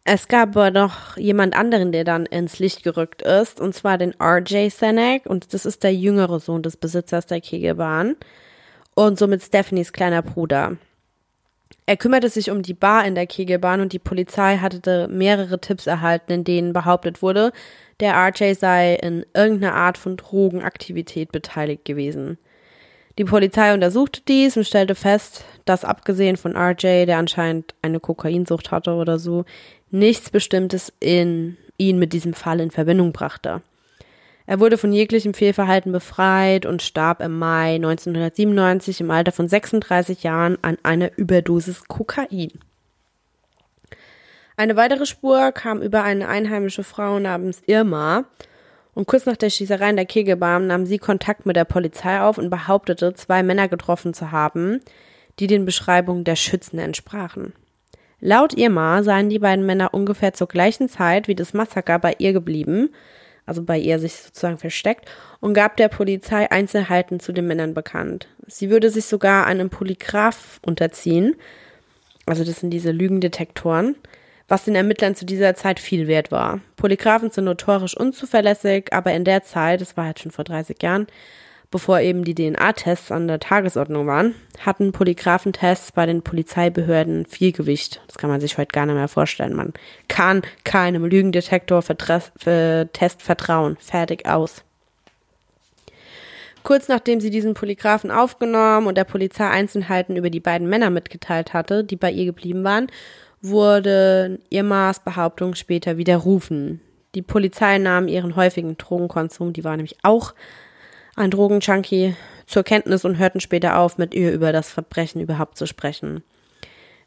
Es 0.05 0.27
gab 0.27 0.49
aber 0.49 0.71
noch 0.71 1.15
jemand 1.15 1.55
anderen, 1.55 1.93
der 1.93 2.03
dann 2.03 2.25
ins 2.25 2.59
Licht 2.59 2.83
gerückt 2.83 3.21
ist, 3.21 3.61
und 3.61 3.73
zwar 3.73 3.97
den 3.97 4.13
RJ 4.21 4.69
Senek, 4.69 5.25
und 5.25 5.53
das 5.53 5.65
ist 5.65 5.83
der 5.83 5.95
jüngere 5.95 6.41
Sohn 6.41 6.61
des 6.61 6.75
Besitzers 6.75 7.25
der 7.25 7.39
Kegelbahn 7.39 8.17
und 8.95 9.17
somit 9.17 9.43
Stephanies 9.43 9.93
kleiner 9.93 10.21
Bruder. 10.21 10.75
Er 11.85 11.97
kümmerte 11.97 12.29
sich 12.29 12.51
um 12.51 12.61
die 12.61 12.73
Bar 12.73 13.05
in 13.05 13.15
der 13.15 13.27
Kegelbahn 13.27 13.81
und 13.81 13.93
die 13.93 13.99
Polizei 13.99 14.57
hatte 14.57 15.07
mehrere 15.09 15.59
Tipps 15.59 15.87
erhalten, 15.87 16.31
in 16.31 16.43
denen 16.43 16.73
behauptet 16.73 17.21
wurde, 17.21 17.51
der 17.99 18.13
RJ 18.15 18.53
sei 18.55 18.95
in 18.95 19.25
irgendeiner 19.33 19.75
Art 19.75 19.97
von 19.97 20.17
Drogenaktivität 20.17 21.31
beteiligt 21.31 21.85
gewesen. 21.85 22.37
Die 23.17 23.25
Polizei 23.25 23.73
untersuchte 23.73 24.21
dies 24.27 24.57
und 24.57 24.65
stellte 24.65 24.95
fest, 24.95 25.45
dass 25.65 25.85
abgesehen 25.85 26.35
von 26.35 26.55
RJ, 26.55 27.05
der 27.05 27.17
anscheinend 27.17 27.75
eine 27.81 27.99
Kokainsucht 27.99 28.71
hatte 28.71 28.93
oder 28.93 29.19
so, 29.19 29.45
nichts 29.93 30.29
Bestimmtes 30.29 30.91
in 30.99 31.57
ihn 31.77 31.99
mit 31.99 32.13
diesem 32.13 32.33
Fall 32.33 32.59
in 32.59 32.71
Verbindung 32.71 33.13
brachte. 33.13 33.61
Er 34.45 34.59
wurde 34.59 34.77
von 34.77 34.91
jeglichem 34.91 35.33
Fehlverhalten 35.33 35.91
befreit 35.91 36.65
und 36.65 36.81
starb 36.81 37.21
im 37.21 37.37
Mai 37.39 37.75
1997 37.75 38.99
im 38.99 39.11
Alter 39.11 39.31
von 39.31 39.47
36 39.47 40.23
Jahren 40.23 40.57
an 40.61 40.77
einer 40.83 41.17
Überdosis 41.17 41.87
Kokain. 41.87 42.51
Eine 44.57 44.75
weitere 44.75 45.05
Spur 45.05 45.51
kam 45.51 45.81
über 45.81 46.03
eine 46.03 46.27
einheimische 46.27 46.83
Frau 46.83 47.19
namens 47.19 47.61
Irma 47.65 48.25
und 48.93 49.07
kurz 49.07 49.25
nach 49.25 49.37
der 49.37 49.49
Schießerei 49.49 49.91
in 49.91 49.95
der 49.95 50.05
Kegelbahn 50.05 50.67
nahm 50.67 50.85
sie 50.85 50.97
Kontakt 50.97 51.45
mit 51.45 51.55
der 51.55 51.65
Polizei 51.65 52.19
auf 52.19 52.37
und 52.37 52.49
behauptete, 52.49 53.13
zwei 53.13 53.41
Männer 53.43 53.67
getroffen 53.67 54.13
zu 54.13 54.31
haben, 54.31 54.81
die 55.39 55.47
den 55.47 55.65
Beschreibungen 55.65 56.23
der 56.23 56.35
Schützen 56.35 56.77
entsprachen. 56.79 57.53
Laut 58.25 58.57
Irma 58.57 59.03
seien 59.03 59.27
die 59.27 59.39
beiden 59.39 59.65
Männer 59.65 59.93
ungefähr 59.93 60.31
zur 60.31 60.47
gleichen 60.47 60.87
Zeit 60.87 61.27
wie 61.27 61.35
das 61.35 61.53
Massaker 61.53 61.99
bei 61.99 62.15
ihr 62.19 62.31
geblieben, 62.31 62.89
also 63.45 63.63
bei 63.63 63.77
ihr 63.77 63.99
sich 63.99 64.13
sozusagen 64.13 64.57
versteckt, 64.57 65.11
und 65.41 65.53
gab 65.53 65.75
der 65.75 65.89
Polizei 65.89 66.49
Einzelheiten 66.49 67.19
zu 67.19 67.33
den 67.33 67.47
Männern 67.47 67.73
bekannt. 67.73 68.29
Sie 68.47 68.69
würde 68.69 68.89
sich 68.89 69.07
sogar 69.07 69.45
einem 69.45 69.69
Polygraph 69.69 70.61
unterziehen, 70.65 71.35
also 72.25 72.45
das 72.45 72.61
sind 72.61 72.69
diese 72.69 72.91
Lügendetektoren, 72.91 73.97
was 74.47 74.63
den 74.63 74.75
Ermittlern 74.75 75.15
zu 75.15 75.25
dieser 75.25 75.55
Zeit 75.55 75.81
viel 75.81 76.07
wert 76.07 76.31
war. 76.31 76.61
Polygraphen 76.77 77.29
sind 77.29 77.43
notorisch 77.43 77.97
unzuverlässig, 77.97 78.93
aber 78.93 79.11
in 79.11 79.25
der 79.25 79.43
Zeit, 79.43 79.81
das 79.81 79.97
war 79.97 80.05
halt 80.05 80.19
schon 80.19 80.31
vor 80.31 80.45
30 80.45 80.81
Jahren, 80.81 81.07
bevor 81.73 81.99
eben 81.99 82.23
die 82.23 82.35
DNA-Tests 82.35 83.11
an 83.11 83.27
der 83.27 83.39
Tagesordnung 83.39 84.05
waren, 84.05 84.35
hatten 84.59 84.91
Polygraphentests 84.91 85.91
bei 85.91 86.05
den 86.05 86.21
Polizeibehörden 86.21 87.25
viel 87.25 87.51
Gewicht. 87.51 87.99
Das 88.05 88.19
kann 88.19 88.29
man 88.29 88.39
sich 88.39 88.59
heute 88.59 88.71
gar 88.71 88.85
nicht 88.85 88.93
mehr 88.93 89.07
vorstellen. 89.07 89.55
Man 89.55 89.73
kann 90.07 90.43
keinem 90.63 91.03
Lügendetektor-Test 91.03 93.21
vertrauen. 93.23 93.77
Fertig 93.79 94.27
aus. 94.27 94.63
Kurz 96.61 96.89
nachdem 96.89 97.19
sie 97.19 97.31
diesen 97.31 97.55
Polygraphen 97.55 98.11
aufgenommen 98.11 98.85
und 98.85 98.95
der 98.95 99.05
Polizei 99.05 99.49
Einzelheiten 99.49 100.15
über 100.15 100.29
die 100.29 100.41
beiden 100.41 100.69
Männer 100.69 100.91
mitgeteilt 100.91 101.53
hatte, 101.53 101.83
die 101.83 101.95
bei 101.95 102.11
ihr 102.11 102.25
geblieben 102.25 102.63
waren, 102.63 102.85
wurde 103.41 104.37
Irmas 104.51 104.99
Behauptung 104.99 105.55
später 105.55 105.97
widerrufen. 105.97 106.81
Die 107.15 107.23
Polizei 107.23 107.79
nahm 107.79 108.07
ihren 108.07 108.35
häufigen 108.35 108.77
Drogenkonsum, 108.77 109.53
die 109.53 109.63
war 109.63 109.75
nämlich 109.75 109.97
auch 110.03 110.35
ein 111.15 111.31
Drogenjunkie, 111.31 112.15
zur 112.45 112.63
Kenntnis 112.63 113.05
und 113.05 113.17
hörten 113.17 113.39
später 113.39 113.79
auf, 113.79 113.97
mit 113.97 114.13
ihr 114.13 114.31
über 114.31 114.51
das 114.51 114.69
Verbrechen 114.69 115.21
überhaupt 115.21 115.57
zu 115.57 115.65
sprechen. 115.65 116.23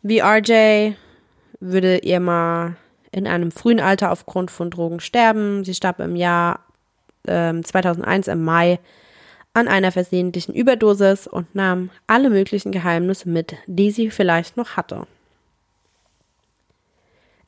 Wie 0.02 0.20
RJ 0.20 0.92
würde 1.60 1.98
Irma 1.98 2.76
in 3.12 3.26
einem 3.26 3.50
frühen 3.50 3.80
Alter 3.80 4.12
aufgrund 4.12 4.50
von 4.50 4.70
Drogen 4.70 5.00
sterben. 5.00 5.64
Sie 5.64 5.74
starb 5.74 6.00
im 6.00 6.16
Jahr 6.16 6.60
äh, 7.26 7.60
2001 7.60 8.28
im 8.28 8.44
Mai 8.44 8.78
an 9.54 9.68
einer 9.68 9.90
versehentlichen 9.90 10.54
Überdosis 10.54 11.26
und 11.26 11.54
nahm 11.54 11.90
alle 12.06 12.28
möglichen 12.28 12.72
Geheimnisse 12.72 13.28
mit, 13.28 13.54
die 13.66 13.90
sie 13.90 14.10
vielleicht 14.10 14.56
noch 14.56 14.76
hatte. 14.76 15.06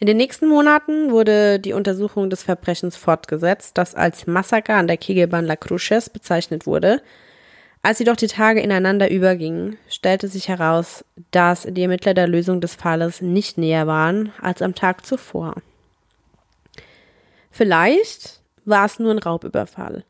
In 0.01 0.07
den 0.07 0.17
nächsten 0.17 0.47
Monaten 0.47 1.11
wurde 1.11 1.59
die 1.59 1.73
Untersuchung 1.73 2.31
des 2.31 2.45
Verbrechens 2.45 2.97
fortgesetzt, 2.97 3.77
das 3.77 3.97
als 3.97 4.29
Massaker 4.29 4.77
an 4.77 4.87
der 4.87 4.97
Kegelbahn 4.97 5.45
La 5.45 5.57
Cruces 5.57 6.09
bezeichnet 6.09 6.67
wurde. 6.67 7.03
Als 7.83 7.99
jedoch 7.99 8.15
die 8.15 8.29
Tage 8.29 8.61
ineinander 8.61 9.11
übergingen, 9.11 9.77
stellte 9.89 10.29
sich 10.29 10.49
heraus, 10.49 11.05
dass 11.33 11.63
die 11.69 11.83
Ermittler 11.83 12.15
der 12.15 12.29
Lösung 12.29 12.61
des 12.61 12.77
Falles 12.77 13.21
nicht 13.21 13.59
näher 13.59 13.89
waren 13.89 14.33
als 14.41 14.63
am 14.63 14.77
Tag 14.77 15.05
zuvor. 15.05 15.55
Vielleicht 17.51 18.41
war 18.65 18.87
es 18.87 19.01
nur 19.01 19.11
ein 19.11 19.19
Raubüberfall. 19.19 20.05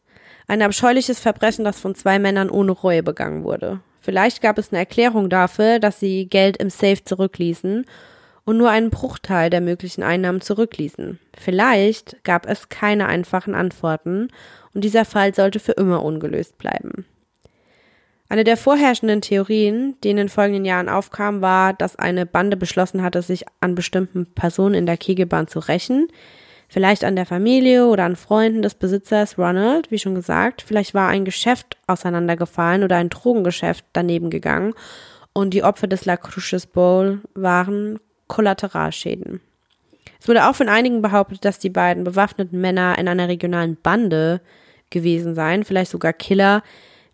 Ein 0.48 0.60
abscheuliches 0.60 1.18
Verbrechen, 1.18 1.64
das 1.64 1.80
von 1.80 1.94
zwei 1.94 2.18
Männern 2.18 2.50
ohne 2.50 2.72
Reue 2.72 3.02
begangen 3.02 3.42
wurde. 3.42 3.80
Vielleicht 4.00 4.42
gab 4.42 4.58
es 4.58 4.70
eine 4.70 4.80
Erklärung 4.80 5.30
dafür, 5.30 5.78
dass 5.78 5.98
sie 5.98 6.26
Geld 6.26 6.58
im 6.58 6.68
Safe 6.68 7.02
zurückließen 7.02 7.86
und 8.48 8.56
nur 8.56 8.70
einen 8.70 8.88
Bruchteil 8.88 9.50
der 9.50 9.60
möglichen 9.60 10.02
Einnahmen 10.02 10.40
zurückließen. 10.40 11.18
Vielleicht 11.36 12.24
gab 12.24 12.48
es 12.48 12.70
keine 12.70 13.04
einfachen 13.04 13.54
Antworten 13.54 14.28
und 14.72 14.84
dieser 14.84 15.04
Fall 15.04 15.34
sollte 15.34 15.60
für 15.60 15.72
immer 15.72 16.02
ungelöst 16.02 16.56
bleiben. 16.56 17.04
Eine 18.30 18.44
der 18.44 18.56
vorherrschenden 18.56 19.20
Theorien, 19.20 19.96
die 20.02 20.08
in 20.08 20.16
den 20.16 20.30
folgenden 20.30 20.64
Jahren 20.64 20.88
aufkam, 20.88 21.42
war, 21.42 21.74
dass 21.74 21.96
eine 21.96 22.24
Bande 22.24 22.56
beschlossen 22.56 23.02
hatte, 23.02 23.20
sich 23.20 23.44
an 23.60 23.74
bestimmten 23.74 24.24
Personen 24.24 24.74
in 24.74 24.86
der 24.86 24.96
Kegelbahn 24.96 25.46
zu 25.46 25.58
rächen, 25.58 26.08
Vielleicht 26.70 27.02
an 27.02 27.16
der 27.16 27.24
Familie 27.24 27.86
oder 27.86 28.04
an 28.04 28.14
Freunden 28.14 28.60
des 28.60 28.74
Besitzers 28.74 29.38
Ronald, 29.38 29.90
wie 29.90 29.98
schon 29.98 30.14
gesagt. 30.14 30.60
Vielleicht 30.60 30.92
war 30.92 31.08
ein 31.08 31.24
Geschäft 31.24 31.78
auseinandergefallen 31.86 32.82
oder 32.82 32.96
ein 32.96 33.08
Drogengeschäft 33.08 33.86
daneben 33.94 34.28
gegangen 34.28 34.74
und 35.32 35.54
die 35.54 35.62
Opfer 35.62 35.86
des 35.86 36.04
La 36.04 36.18
Cruces 36.18 36.66
Bowl 36.66 37.22
waren 37.34 38.00
Kollateralschäden. 38.28 39.40
Es 40.20 40.28
wurde 40.28 40.48
auch 40.48 40.54
von 40.54 40.68
einigen 40.68 41.02
behauptet, 41.02 41.44
dass 41.44 41.58
die 41.58 41.70
beiden 41.70 42.04
bewaffneten 42.04 42.60
Männer 42.60 42.98
in 42.98 43.08
einer 43.08 43.28
regionalen 43.28 43.76
Bande 43.82 44.40
gewesen 44.90 45.34
seien, 45.34 45.64
vielleicht 45.64 45.90
sogar 45.90 46.12
Killer, 46.12 46.62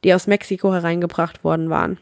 die 0.05 0.15
aus 0.15 0.27
Mexiko 0.27 0.73
hereingebracht 0.73 1.45
worden 1.45 1.71
waren. 1.71 1.99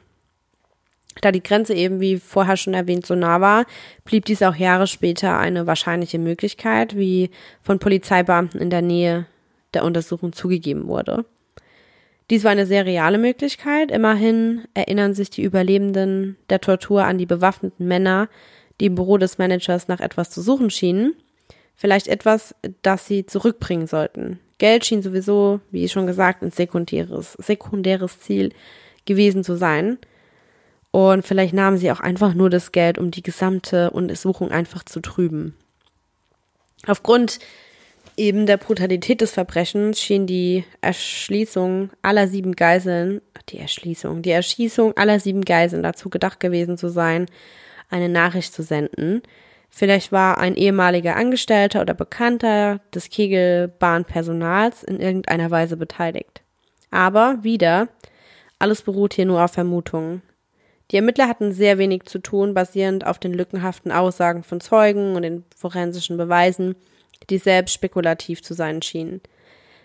Da 1.21 1.31
die 1.31 1.43
Grenze 1.43 1.75
eben, 1.75 2.01
wie 2.01 2.19
vorher 2.19 2.57
schon 2.57 2.75
erwähnt, 2.75 3.07
so 3.07 3.15
nah 3.15 3.41
war, 3.41 3.67
blieb 4.05 4.25
dies 4.25 4.43
auch 4.43 4.57
Jahre 4.57 4.87
später 4.87 5.39
eine 5.39 5.67
wahrscheinliche 5.67 6.19
Möglichkeit, 6.19 6.97
wie 6.97 7.31
von 7.63 7.79
Polizeibeamten 7.79 8.61
in 8.61 8.71
der 8.71 8.83
Nähe 8.83 9.27
der 9.75 9.85
Untersuchung 9.85 10.33
zugegeben 10.33 10.89
wurde. 10.89 11.25
Dies 12.31 12.45
war 12.45 12.51
eine 12.51 12.67
sehr 12.67 12.87
reale 12.87 13.19
Möglichkeit. 13.19 13.91
Immerhin 13.91 14.65
erinnern 14.73 15.13
sich 15.13 15.29
die 15.29 15.43
Überlebenden 15.43 16.37
der 16.49 16.61
Tortur 16.61 17.05
an 17.05 17.19
die 17.19 17.27
bewaffneten 17.27 17.87
Männer, 17.87 18.29
die 18.81 18.87
im 18.87 18.95
Büro 18.95 19.19
des 19.19 19.39
Managers 19.39 19.89
nach 19.89 20.01
etwas 20.01 20.31
zu 20.31 20.43
suchen 20.43 20.71
schienen. 20.71 21.15
Vielleicht 21.77 22.09
etwas, 22.09 22.55
das 22.83 23.07
sie 23.07 23.27
zurückbringen 23.27 23.87
sollten. 23.87 24.39
Geld 24.59 24.85
schien 24.85 25.03
sowieso, 25.03 25.61
wie 25.71 25.89
schon 25.89 26.07
gesagt, 26.07 26.43
ein 26.43 26.51
sekundäres, 26.51 27.33
sekundäres 27.35 28.21
Ziel 28.21 28.53
gewesen 29.07 29.43
zu 29.43 29.57
sein. 29.57 29.99
Und 30.93 31.27
vielleicht 31.27 31.55
nahmen 31.55 31.79
sie 31.79 31.91
auch 31.91 32.01
einfach 32.01 32.35
nur 32.35 32.51
das 32.51 32.71
Geld, 32.71 32.99
um 32.99 33.11
die 33.11 33.23
gesamte 33.23 33.91
Untersuchung 33.91 34.51
einfach 34.51 34.85
zu 34.85 35.01
trüben. 35.01 35.57
Aufgrund 36.87 37.39
eben 38.17 38.47
der 38.47 38.57
Brutalität 38.57 39.21
des 39.21 39.33
Verbrechens 39.33 40.01
schien 40.01 40.27
die 40.27 40.65
Erschließung 40.81 41.91
aller 42.03 42.29
sieben 42.29 42.55
Geiseln, 42.55 43.23
die 43.49 43.59
Erschließung, 43.59 44.23
die 44.23 44.31
Erschießung 44.31 44.97
aller 44.97 45.19
sieben 45.19 45.45
Geiseln 45.45 45.83
dazu 45.83 46.11
gedacht 46.11 46.41
gewesen 46.41 46.77
zu 46.77 46.89
sein, 46.89 47.27
eine 47.93 48.09
Nachricht 48.09 48.53
zu 48.53 48.63
senden. 48.63 49.23
Vielleicht 49.71 50.13
war 50.13 50.39
ein 50.39 50.55
ehemaliger 50.55 51.17
Angestellter 51.17 51.81
oder 51.81 51.95
Bekannter 51.95 52.81
des 52.95 53.09
Kegelbahnpersonals 53.11 54.83
in 54.83 55.01
irgendeiner 55.01 55.51
Weise 55.51 55.77
beteiligt. 55.77 56.43
Aber 56.91 57.39
wieder, 57.43 57.89
alles 58.59 58.83
beruht 58.83 59.15
hier 59.15 59.27
nur 59.27 59.43
auf 59.43 59.53
Vermutungen. 59.53 60.23
Die 60.91 60.97
Ermittler 60.97 61.27
hatten 61.27 61.53
sehr 61.53 61.79
wenig 61.79 62.05
zu 62.05 62.19
tun, 62.19 62.53
basierend 62.53 63.07
auf 63.07 63.19
den 63.19 63.33
lückenhaften 63.33 63.91
Aussagen 63.91 64.43
von 64.43 64.61
Zeugen 64.61 65.17
und 65.17 65.23
den 65.23 65.45
forensischen 65.57 66.19
Beweisen, 66.19 66.75
die 67.31 67.39
selbst 67.39 67.73
spekulativ 67.73 68.43
zu 68.43 68.53
sein 68.53 68.83
schienen. 68.83 69.23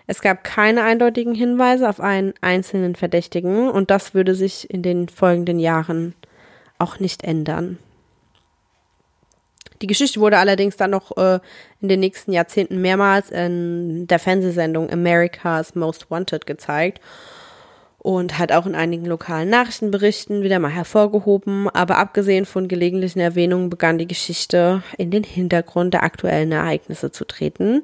Es 0.05 0.21
gab 0.21 0.43
keine 0.43 0.83
eindeutigen 0.83 1.33
Hinweise 1.33 1.87
auf 1.87 2.01
einen 2.01 2.33
einzelnen 2.41 2.95
Verdächtigen 2.95 3.69
und 3.69 3.89
das 3.89 4.13
würde 4.13 4.35
sich 4.35 4.69
in 4.69 4.81
den 4.81 5.07
folgenden 5.07 5.59
Jahren 5.59 6.13
auch 6.77 6.99
nicht 6.99 7.23
ändern. 7.23 7.77
Die 9.81 9.87
Geschichte 9.87 10.19
wurde 10.19 10.37
allerdings 10.37 10.75
dann 10.75 10.91
noch 10.91 11.15
äh, 11.17 11.39
in 11.81 11.87
den 11.87 11.99
nächsten 11.99 12.33
Jahrzehnten 12.33 12.81
mehrmals 12.81 13.29
in 13.29 14.07
der 14.07 14.19
Fernsehsendung 14.19 14.89
America's 14.89 15.75
Most 15.75 16.09
Wanted 16.09 16.45
gezeigt 16.45 16.99
und 17.99 18.39
hat 18.39 18.51
auch 18.51 18.65
in 18.65 18.75
einigen 18.75 19.05
lokalen 19.05 19.49
Nachrichtenberichten 19.49 20.41
wieder 20.41 20.59
mal 20.59 20.71
hervorgehoben. 20.71 21.69
Aber 21.69 21.97
abgesehen 21.97 22.45
von 22.45 22.67
gelegentlichen 22.67 23.19
Erwähnungen 23.19 23.69
begann 23.69 23.97
die 23.97 24.07
Geschichte 24.07 24.81
in 24.97 25.11
den 25.11 25.23
Hintergrund 25.23 25.93
der 25.93 26.03
aktuellen 26.03 26.51
Ereignisse 26.51 27.11
zu 27.11 27.25
treten. 27.25 27.83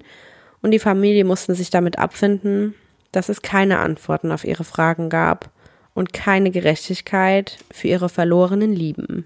Und 0.62 0.72
die 0.72 0.80
Familie 0.80 1.26
mussten 1.26 1.56
sich 1.56 1.70
damit 1.70 2.00
abfinden, 2.00 2.74
dass 3.12 3.30
es 3.30 3.42
keine 3.42 3.80
Antworten 3.80 4.32
auf 4.32 4.46
ihre 4.46 4.64
Fragen 4.64 5.10
gab 5.10 5.50
und 5.94 6.14
keine 6.14 6.52
Gerechtigkeit 6.52 7.58
für 7.72 7.90
ihre 7.90 8.10
verlorenen 8.10 8.74
Lieben. 8.74 9.26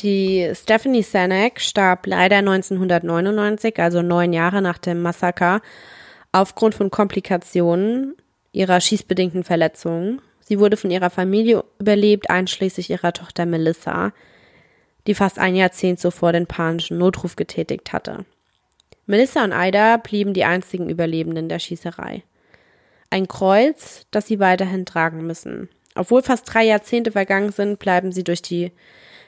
Die 0.00 0.50
Stephanie 0.54 1.02
Sanek 1.02 1.60
starb 1.60 2.06
leider 2.06 2.38
1999, 2.38 3.78
also 3.78 4.02
neun 4.02 4.32
Jahre 4.32 4.62
nach 4.62 4.78
dem 4.78 5.02
Massaker, 5.02 5.60
aufgrund 6.32 6.74
von 6.74 6.90
Komplikationen 6.90 8.14
ihrer 8.52 8.80
schießbedingten 8.80 9.44
Verletzungen. 9.44 10.20
Sie 10.40 10.58
wurde 10.58 10.76
von 10.76 10.90
ihrer 10.90 11.10
Familie 11.10 11.64
überlebt, 11.78 12.30
einschließlich 12.30 12.90
ihrer 12.90 13.12
Tochter 13.12 13.46
Melissa, 13.46 14.12
die 15.06 15.14
fast 15.14 15.38
ein 15.38 15.54
Jahrzehnt 15.54 16.00
zuvor 16.00 16.32
den 16.32 16.46
panischen 16.46 16.98
Notruf 16.98 17.36
getätigt 17.36 17.92
hatte. 17.92 18.24
Melissa 19.06 19.44
und 19.44 19.52
Ida 19.52 19.96
blieben 19.98 20.32
die 20.32 20.44
einzigen 20.44 20.88
Überlebenden 20.88 21.48
der 21.48 21.58
Schießerei. 21.58 22.22
Ein 23.10 23.28
Kreuz, 23.28 24.06
das 24.10 24.26
sie 24.26 24.40
weiterhin 24.40 24.86
tragen 24.86 25.26
müssen. 25.26 25.68
Obwohl 25.94 26.22
fast 26.22 26.52
drei 26.52 26.64
Jahrzehnte 26.64 27.12
vergangen 27.12 27.52
sind, 27.52 27.78
bleiben 27.78 28.12
sie 28.12 28.24
durch 28.24 28.42
die 28.42 28.72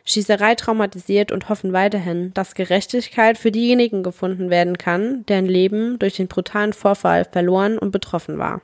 Schießerei 0.04 0.54
traumatisiert 0.54 1.32
und 1.32 1.48
hoffen 1.48 1.72
weiterhin, 1.72 2.32
dass 2.34 2.54
Gerechtigkeit 2.54 3.38
für 3.38 3.50
diejenigen 3.50 4.02
gefunden 4.02 4.50
werden 4.50 4.76
kann, 4.76 5.24
deren 5.26 5.46
Leben 5.46 5.98
durch 5.98 6.16
den 6.16 6.28
brutalen 6.28 6.74
Vorfall 6.74 7.24
verloren 7.24 7.78
und 7.78 7.90
betroffen 7.90 8.38
war. 8.38 8.60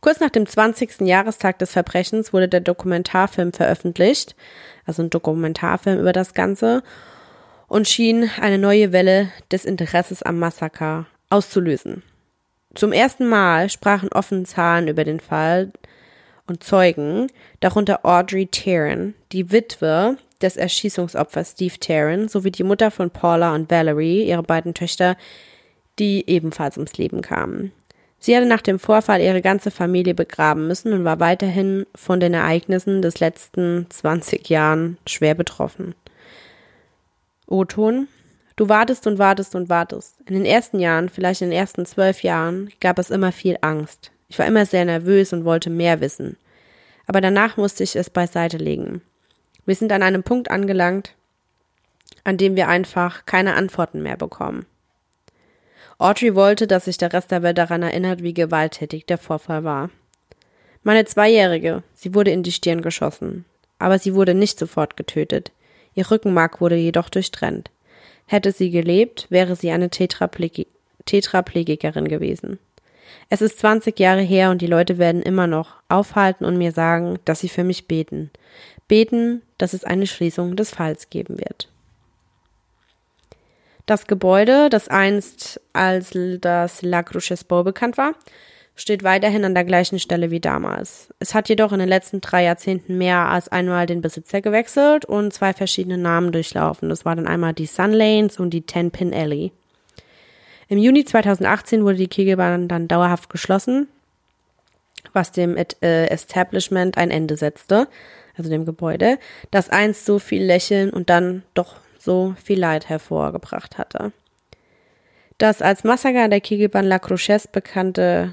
Kurz 0.00 0.18
nach 0.18 0.30
dem 0.30 0.46
20. 0.46 1.02
Jahrestag 1.02 1.58
des 1.58 1.72
Verbrechens 1.72 2.32
wurde 2.32 2.48
der 2.48 2.60
Dokumentarfilm 2.60 3.52
veröffentlicht, 3.52 4.34
also 4.86 5.02
ein 5.02 5.10
Dokumentarfilm 5.10 6.00
über 6.00 6.14
das 6.14 6.32
Ganze, 6.32 6.82
und 7.68 7.86
schien 7.86 8.30
eine 8.40 8.58
neue 8.58 8.92
Welle 8.92 9.30
des 9.52 9.66
Interesses 9.66 10.22
am 10.22 10.38
Massaker 10.38 11.06
auszulösen. 11.28 12.02
Zum 12.74 12.92
ersten 12.92 13.28
Mal 13.28 13.68
sprachen 13.68 14.08
offen 14.10 14.46
Zahlen 14.46 14.88
über 14.88 15.04
den 15.04 15.20
Fall 15.20 15.70
und 16.50 16.62
Zeugen, 16.62 17.28
darunter 17.60 18.04
Audrey 18.04 18.46
Taryn, 18.46 19.14
die 19.32 19.50
Witwe 19.50 20.18
des 20.42 20.56
Erschießungsopfers 20.56 21.52
Steve 21.52 21.78
Tarrant 21.78 22.30
sowie 22.30 22.50
die 22.50 22.64
Mutter 22.64 22.90
von 22.90 23.10
Paula 23.10 23.54
und 23.54 23.70
Valerie, 23.70 24.24
ihre 24.24 24.42
beiden 24.42 24.74
Töchter, 24.74 25.16
die 25.98 26.28
ebenfalls 26.28 26.76
ums 26.76 26.96
Leben 26.98 27.22
kamen. 27.22 27.72
Sie 28.18 28.36
hatte 28.36 28.46
nach 28.46 28.60
dem 28.60 28.78
Vorfall 28.78 29.22
ihre 29.22 29.40
ganze 29.40 29.70
Familie 29.70 30.14
begraben 30.14 30.66
müssen 30.66 30.92
und 30.92 31.04
war 31.04 31.20
weiterhin 31.20 31.86
von 31.94 32.20
den 32.20 32.34
Ereignissen 32.34 33.00
des 33.00 33.18
letzten 33.18 33.86
20 33.88 34.48
Jahren 34.50 34.98
schwer 35.06 35.34
betroffen. 35.34 35.94
O-Ton. 37.46 38.08
Du 38.56 38.68
wartest 38.68 39.06
und 39.06 39.18
wartest 39.18 39.54
und 39.54 39.70
wartest. 39.70 40.16
In 40.26 40.34
den 40.34 40.44
ersten 40.44 40.80
Jahren, 40.80 41.08
vielleicht 41.08 41.40
in 41.40 41.48
den 41.48 41.58
ersten 41.58 41.86
zwölf 41.86 42.22
Jahren, 42.22 42.70
gab 42.80 42.98
es 42.98 43.08
immer 43.08 43.32
viel 43.32 43.56
Angst. 43.62 44.12
Ich 44.30 44.38
war 44.38 44.46
immer 44.46 44.64
sehr 44.64 44.84
nervös 44.84 45.32
und 45.32 45.44
wollte 45.44 45.68
mehr 45.68 46.00
wissen. 46.00 46.36
Aber 47.06 47.20
danach 47.20 47.56
musste 47.56 47.82
ich 47.82 47.96
es 47.96 48.08
beiseite 48.08 48.56
legen. 48.56 49.02
Wir 49.66 49.74
sind 49.74 49.92
an 49.92 50.02
einem 50.02 50.22
Punkt 50.22 50.50
angelangt, 50.50 51.14
an 52.24 52.36
dem 52.36 52.56
wir 52.56 52.68
einfach 52.68 53.26
keine 53.26 53.54
Antworten 53.54 54.02
mehr 54.02 54.16
bekommen. 54.16 54.64
Audrey 55.98 56.34
wollte, 56.34 56.66
dass 56.66 56.86
sich 56.86 56.96
der 56.96 57.12
Rest 57.12 57.30
der 57.30 57.42
Welt 57.42 57.58
daran 57.58 57.82
erinnert, 57.82 58.22
wie 58.22 58.32
gewalttätig 58.32 59.04
der 59.04 59.18
Vorfall 59.18 59.64
war. 59.64 59.90
Meine 60.82 61.04
Zweijährige, 61.04 61.82
sie 61.94 62.14
wurde 62.14 62.30
in 62.30 62.42
die 62.42 62.52
Stirn 62.52 62.80
geschossen. 62.80 63.44
Aber 63.78 63.98
sie 63.98 64.14
wurde 64.14 64.34
nicht 64.34 64.58
sofort 64.58 64.96
getötet. 64.96 65.52
Ihr 65.94 66.10
Rückenmark 66.10 66.60
wurde 66.60 66.76
jedoch 66.76 67.08
durchtrennt. 67.08 67.70
Hätte 68.26 68.52
sie 68.52 68.70
gelebt, 68.70 69.26
wäre 69.28 69.56
sie 69.56 69.70
eine 69.72 69.90
Tetraplegi 69.90 70.68
Tetraplegikerin 71.06 72.06
gewesen. 72.06 72.58
Es 73.32 73.40
ist 73.40 73.60
20 73.60 73.98
Jahre 73.98 74.22
her 74.22 74.50
und 74.50 74.60
die 74.60 74.66
Leute 74.66 74.98
werden 74.98 75.22
immer 75.22 75.46
noch 75.46 75.76
aufhalten 75.88 76.44
und 76.44 76.58
mir 76.58 76.72
sagen, 76.72 77.20
dass 77.24 77.40
sie 77.40 77.48
für 77.48 77.62
mich 77.62 77.86
beten. 77.86 78.30
Beten, 78.88 79.42
dass 79.56 79.72
es 79.72 79.84
eine 79.84 80.08
Schließung 80.08 80.56
des 80.56 80.70
Falls 80.70 81.10
geben 81.10 81.38
wird. 81.38 81.68
Das 83.86 84.08
Gebäude, 84.08 84.68
das 84.68 84.88
einst 84.88 85.60
als 85.72 86.10
das 86.40 86.82
La 86.82 87.04
Cruces-Bau 87.04 87.62
bekannt 87.62 87.96
war, 87.96 88.14
steht 88.74 89.04
weiterhin 89.04 89.44
an 89.44 89.54
der 89.54 89.64
gleichen 89.64 90.00
Stelle 90.00 90.32
wie 90.32 90.40
damals. 90.40 91.14
Es 91.20 91.32
hat 91.32 91.48
jedoch 91.48 91.72
in 91.72 91.78
den 91.78 91.88
letzten 91.88 92.20
drei 92.20 92.44
Jahrzehnten 92.44 92.98
mehr 92.98 93.28
als 93.28 93.48
einmal 93.48 93.86
den 93.86 94.00
Besitzer 94.00 94.40
gewechselt 94.40 95.04
und 95.04 95.32
zwei 95.32 95.52
verschiedene 95.52 95.98
Namen 95.98 96.32
durchlaufen. 96.32 96.88
Das 96.88 97.04
war 97.04 97.14
dann 97.14 97.28
einmal 97.28 97.52
die 97.52 97.66
Sun 97.66 97.92
Lanes 97.92 98.40
und 98.40 98.50
die 98.50 98.62
Ten 98.62 98.90
Pin 98.90 99.14
Alley. 99.14 99.52
Im 100.70 100.78
Juni 100.78 101.04
2018 101.04 101.84
wurde 101.84 101.96
die 101.96 102.06
Kegelbahn 102.06 102.68
dann 102.68 102.86
dauerhaft 102.86 103.28
geschlossen, 103.28 103.88
was 105.12 105.32
dem 105.32 105.56
äh, 105.56 106.06
Establishment 106.06 106.96
ein 106.96 107.10
Ende 107.10 107.36
setzte, 107.36 107.88
also 108.38 108.48
dem 108.48 108.64
Gebäude, 108.64 109.18
das 109.50 109.68
einst 109.68 110.06
so 110.06 110.20
viel 110.20 110.44
Lächeln 110.44 110.90
und 110.90 111.10
dann 111.10 111.42
doch 111.54 111.74
so 111.98 112.36
viel 112.40 112.60
Leid 112.60 112.88
hervorgebracht 112.88 113.78
hatte. 113.78 114.12
Das 115.38 115.60
als 115.60 115.82
Massaker 115.82 116.28
der 116.28 116.40
Kegelbahn 116.40 116.86
La 116.86 117.00
Cruches 117.00 117.48
bekannte, 117.48 118.32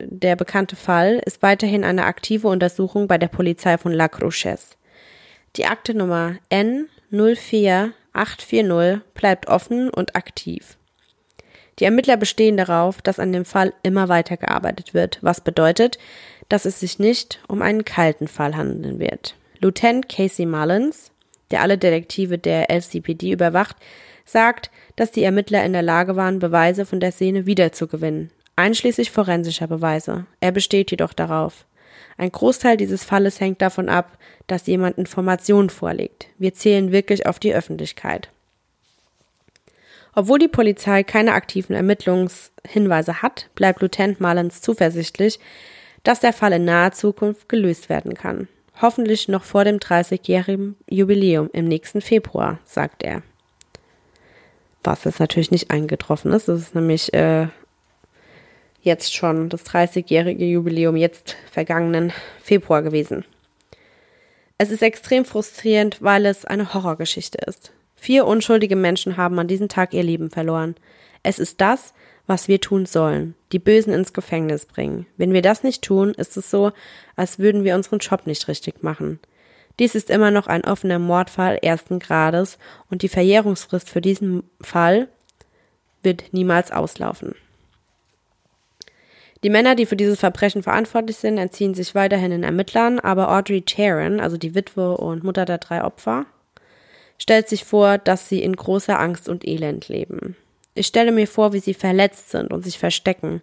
der 0.00 0.34
bekannte 0.34 0.74
Fall 0.74 1.22
ist 1.24 1.40
weiterhin 1.40 1.84
eine 1.84 2.04
aktive 2.04 2.48
Untersuchung 2.48 3.06
bei 3.06 3.16
der 3.16 3.28
Polizei 3.28 3.78
von 3.78 3.92
La 3.92 4.08
Cruches. 4.08 4.70
Die 5.54 5.66
Akte 5.66 5.94
Nummer 5.94 6.34
N04840 6.50 9.02
bleibt 9.14 9.46
offen 9.46 9.88
und 9.88 10.16
aktiv. 10.16 10.76
Die 11.80 11.84
Ermittler 11.84 12.16
bestehen 12.16 12.56
darauf, 12.56 13.02
dass 13.02 13.18
an 13.18 13.32
dem 13.32 13.44
Fall 13.44 13.72
immer 13.82 14.08
weiter 14.08 14.36
gearbeitet 14.36 14.94
wird, 14.94 15.18
was 15.22 15.40
bedeutet, 15.40 15.98
dass 16.48 16.66
es 16.66 16.80
sich 16.80 16.98
nicht 16.98 17.40
um 17.48 17.62
einen 17.62 17.84
kalten 17.84 18.28
Fall 18.28 18.56
handeln 18.56 18.98
wird. 18.98 19.34
Lieutenant 19.60 20.08
Casey 20.08 20.46
Mullins 20.46 21.10
der 21.50 21.62
alle 21.62 21.78
Detektive 21.78 22.38
der 22.38 22.70
LCPD 22.70 23.32
überwacht, 23.32 23.76
sagt, 24.24 24.70
dass 24.96 25.10
die 25.10 25.24
Ermittler 25.24 25.64
in 25.64 25.72
der 25.72 25.82
Lage 25.82 26.16
waren, 26.16 26.38
Beweise 26.38 26.86
von 26.86 27.00
der 27.00 27.12
Szene 27.12 27.46
wiederzugewinnen, 27.46 28.30
einschließlich 28.56 29.10
forensischer 29.10 29.66
Beweise. 29.66 30.26
Er 30.40 30.52
besteht 30.52 30.90
jedoch 30.90 31.12
darauf. 31.12 31.66
Ein 32.16 32.30
Großteil 32.30 32.76
dieses 32.76 33.02
Falles 33.02 33.40
hängt 33.40 33.62
davon 33.62 33.88
ab, 33.88 34.18
dass 34.46 34.66
jemand 34.66 34.98
Informationen 34.98 35.70
vorlegt. 35.70 36.26
Wir 36.38 36.54
zählen 36.54 36.92
wirklich 36.92 37.26
auf 37.26 37.38
die 37.38 37.54
Öffentlichkeit. 37.54 38.28
Obwohl 40.14 40.38
die 40.38 40.48
Polizei 40.48 41.02
keine 41.02 41.32
aktiven 41.32 41.74
Ermittlungshinweise 41.74 43.22
hat, 43.22 43.48
bleibt 43.54 43.80
Lieutenant 43.80 44.20
Mullins 44.20 44.60
zuversichtlich, 44.60 45.38
dass 46.02 46.20
der 46.20 46.32
Fall 46.32 46.52
in 46.54 46.64
naher 46.64 46.92
Zukunft 46.92 47.48
gelöst 47.48 47.88
werden 47.88 48.14
kann. 48.14 48.48
Hoffentlich 48.80 49.28
noch 49.28 49.44
vor 49.44 49.64
dem 49.64 49.76
30-jährigen 49.76 50.76
Jubiläum 50.88 51.50
im 51.52 51.66
nächsten 51.66 52.00
Februar, 52.00 52.58
sagt 52.64 53.02
er. 53.02 53.22
Was 54.82 55.04
jetzt 55.04 55.20
natürlich 55.20 55.50
nicht 55.50 55.70
eingetroffen 55.70 56.32
ist. 56.32 56.48
Das 56.48 56.58
ist 56.60 56.74
nämlich 56.74 57.12
äh, 57.12 57.48
jetzt 58.80 59.14
schon 59.14 59.50
das 59.50 59.66
30-jährige 59.66 60.46
Jubiläum, 60.46 60.96
jetzt 60.96 61.36
vergangenen 61.50 62.12
Februar 62.42 62.82
gewesen. 62.82 63.26
Es 64.56 64.70
ist 64.70 64.82
extrem 64.82 65.24
frustrierend, 65.26 66.02
weil 66.02 66.24
es 66.24 66.44
eine 66.46 66.72
Horrorgeschichte 66.72 67.38
ist. 67.46 67.72
Vier 68.00 68.26
unschuldige 68.26 68.76
Menschen 68.76 69.18
haben 69.18 69.38
an 69.38 69.46
diesem 69.46 69.68
Tag 69.68 69.92
ihr 69.92 70.02
Leben 70.02 70.30
verloren. 70.30 70.74
Es 71.22 71.38
ist 71.38 71.60
das, 71.60 71.92
was 72.26 72.48
wir 72.48 72.58
tun 72.58 72.86
sollen, 72.86 73.34
die 73.52 73.58
Bösen 73.58 73.92
ins 73.92 74.14
Gefängnis 74.14 74.64
bringen. 74.64 75.06
Wenn 75.18 75.34
wir 75.34 75.42
das 75.42 75.62
nicht 75.64 75.82
tun, 75.82 76.14
ist 76.14 76.38
es 76.38 76.50
so, 76.50 76.72
als 77.14 77.38
würden 77.38 77.62
wir 77.62 77.74
unseren 77.74 77.98
Job 77.98 78.26
nicht 78.26 78.48
richtig 78.48 78.82
machen. 78.82 79.20
Dies 79.78 79.94
ist 79.94 80.08
immer 80.08 80.30
noch 80.30 80.46
ein 80.46 80.64
offener 80.64 80.98
Mordfall 80.98 81.58
ersten 81.60 81.98
Grades 81.98 82.56
und 82.88 83.02
die 83.02 83.08
Verjährungsfrist 83.10 83.90
für 83.90 84.00
diesen 84.00 84.44
Fall 84.62 85.08
wird 86.02 86.32
niemals 86.32 86.72
auslaufen. 86.72 87.34
Die 89.44 89.50
Männer, 89.50 89.74
die 89.74 89.84
für 89.84 89.96
dieses 89.96 90.18
Verbrechen 90.18 90.62
verantwortlich 90.62 91.16
sind, 91.16 91.36
entziehen 91.36 91.74
sich 91.74 91.94
weiterhin 91.94 92.30
den 92.30 92.44
Ermittlern, 92.44 92.98
aber 92.98 93.30
Audrey 93.30 93.60
Taryn, 93.60 94.20
also 94.20 94.38
die 94.38 94.54
Witwe 94.54 94.96
und 94.96 95.22
Mutter 95.22 95.44
der 95.44 95.58
drei 95.58 95.84
Opfer, 95.84 96.24
stellt 97.20 97.48
sich 97.48 97.64
vor, 97.64 97.98
dass 97.98 98.28
sie 98.28 98.42
in 98.42 98.56
großer 98.56 98.98
Angst 98.98 99.28
und 99.28 99.46
Elend 99.46 99.88
leben. 99.88 100.36
Ich 100.74 100.86
stelle 100.86 101.12
mir 101.12 101.28
vor, 101.28 101.52
wie 101.52 101.60
sie 101.60 101.74
verletzt 101.74 102.30
sind 102.30 102.52
und 102.52 102.64
sich 102.64 102.78
verstecken. 102.78 103.42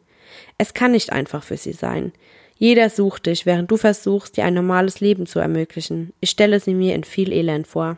Es 0.58 0.74
kann 0.74 0.92
nicht 0.92 1.14
einfach 1.14 1.44
für 1.44 1.58
sie 1.58 1.74
sein. 1.74 2.12
Jeder 2.58 2.90
sucht 2.90 3.28
dich, 3.28 3.46
während 3.46 3.70
du 3.70 3.78
versuchst, 3.78 4.36
dir 4.36 4.46
ein 4.46 4.56
normales 4.56 5.00
Leben 5.00 5.28
zu 5.28 5.40
ermöglichen. 5.40 6.12
Ich 6.20 6.32
stelle 6.32 6.60
sie 6.60 6.74
mir 6.74 6.96
in 6.96 7.04
viel 7.04 7.32
Elend 7.32 7.68
vor. 7.68 7.98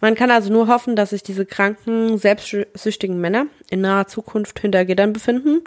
Man 0.00 0.14
kann 0.14 0.30
also 0.30 0.50
nur 0.50 0.68
hoffen, 0.68 0.96
dass 0.96 1.10
sich 1.10 1.22
diese 1.22 1.44
kranken, 1.44 2.16
selbstsüchtigen 2.16 3.20
Männer 3.20 3.46
in 3.70 3.82
naher 3.82 4.08
Zukunft 4.08 4.58
hinter 4.60 4.84
Gittern 4.86 5.12
befinden. 5.12 5.62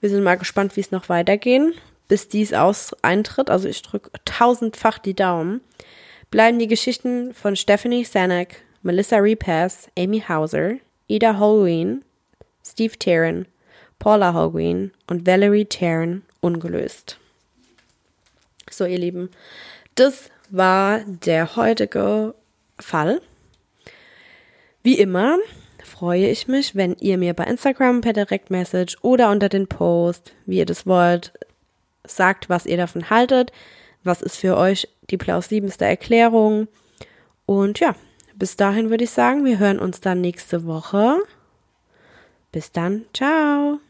Wir 0.00 0.10
sind 0.10 0.22
mal 0.22 0.36
gespannt, 0.36 0.76
wie 0.76 0.80
es 0.80 0.90
noch 0.90 1.08
weitergehen, 1.08 1.72
bis 2.08 2.28
dies 2.28 2.52
aus 2.52 2.94
eintritt. 3.02 3.48
Also 3.48 3.68
ich 3.68 3.80
drücke 3.80 4.10
tausendfach 4.26 4.98
die 4.98 5.14
Daumen. 5.14 5.62
Bleiben 6.34 6.58
die 6.58 6.66
Geschichten 6.66 7.32
von 7.32 7.54
Stephanie 7.54 8.02
Sanek, 8.02 8.64
Melissa 8.82 9.18
Repass, 9.18 9.88
Amy 9.96 10.18
Hauser, 10.18 10.78
Ida 11.06 11.38
Holguin, 11.38 12.02
Steve 12.66 12.98
Taryn, 12.98 13.46
Paula 14.00 14.34
Holguin 14.34 14.90
und 15.06 15.28
Valerie 15.28 15.64
Taryn 15.64 16.22
ungelöst. 16.40 17.20
So, 18.68 18.84
ihr 18.84 18.98
Lieben, 18.98 19.30
das 19.94 20.28
war 20.50 21.02
der 21.06 21.54
heutige 21.54 22.34
Fall. 22.80 23.20
Wie 24.82 24.98
immer 24.98 25.38
freue 25.84 26.26
ich 26.26 26.48
mich, 26.48 26.74
wenn 26.74 26.96
ihr 26.98 27.16
mir 27.16 27.34
bei 27.34 27.44
Instagram 27.44 28.00
per 28.00 28.12
Direktmessage 28.12 28.96
oder 29.02 29.30
unter 29.30 29.48
den 29.48 29.68
Post, 29.68 30.32
wie 30.46 30.58
ihr 30.58 30.66
das 30.66 30.84
wollt, 30.84 31.32
sagt, 32.04 32.48
was 32.48 32.66
ihr 32.66 32.76
davon 32.76 33.08
haltet. 33.08 33.52
Was 34.06 34.20
ist 34.20 34.36
für 34.36 34.58
euch 34.58 34.88
die 35.10 35.16
plausibelste 35.16 35.84
Erklärung? 35.84 36.68
Und 37.46 37.80
ja, 37.80 37.94
bis 38.34 38.56
dahin 38.56 38.90
würde 38.90 39.04
ich 39.04 39.10
sagen, 39.10 39.44
wir 39.44 39.58
hören 39.58 39.78
uns 39.78 40.00
dann 40.00 40.20
nächste 40.20 40.66
Woche. 40.66 41.18
Bis 42.52 42.72
dann, 42.72 43.04
ciao. 43.12 43.80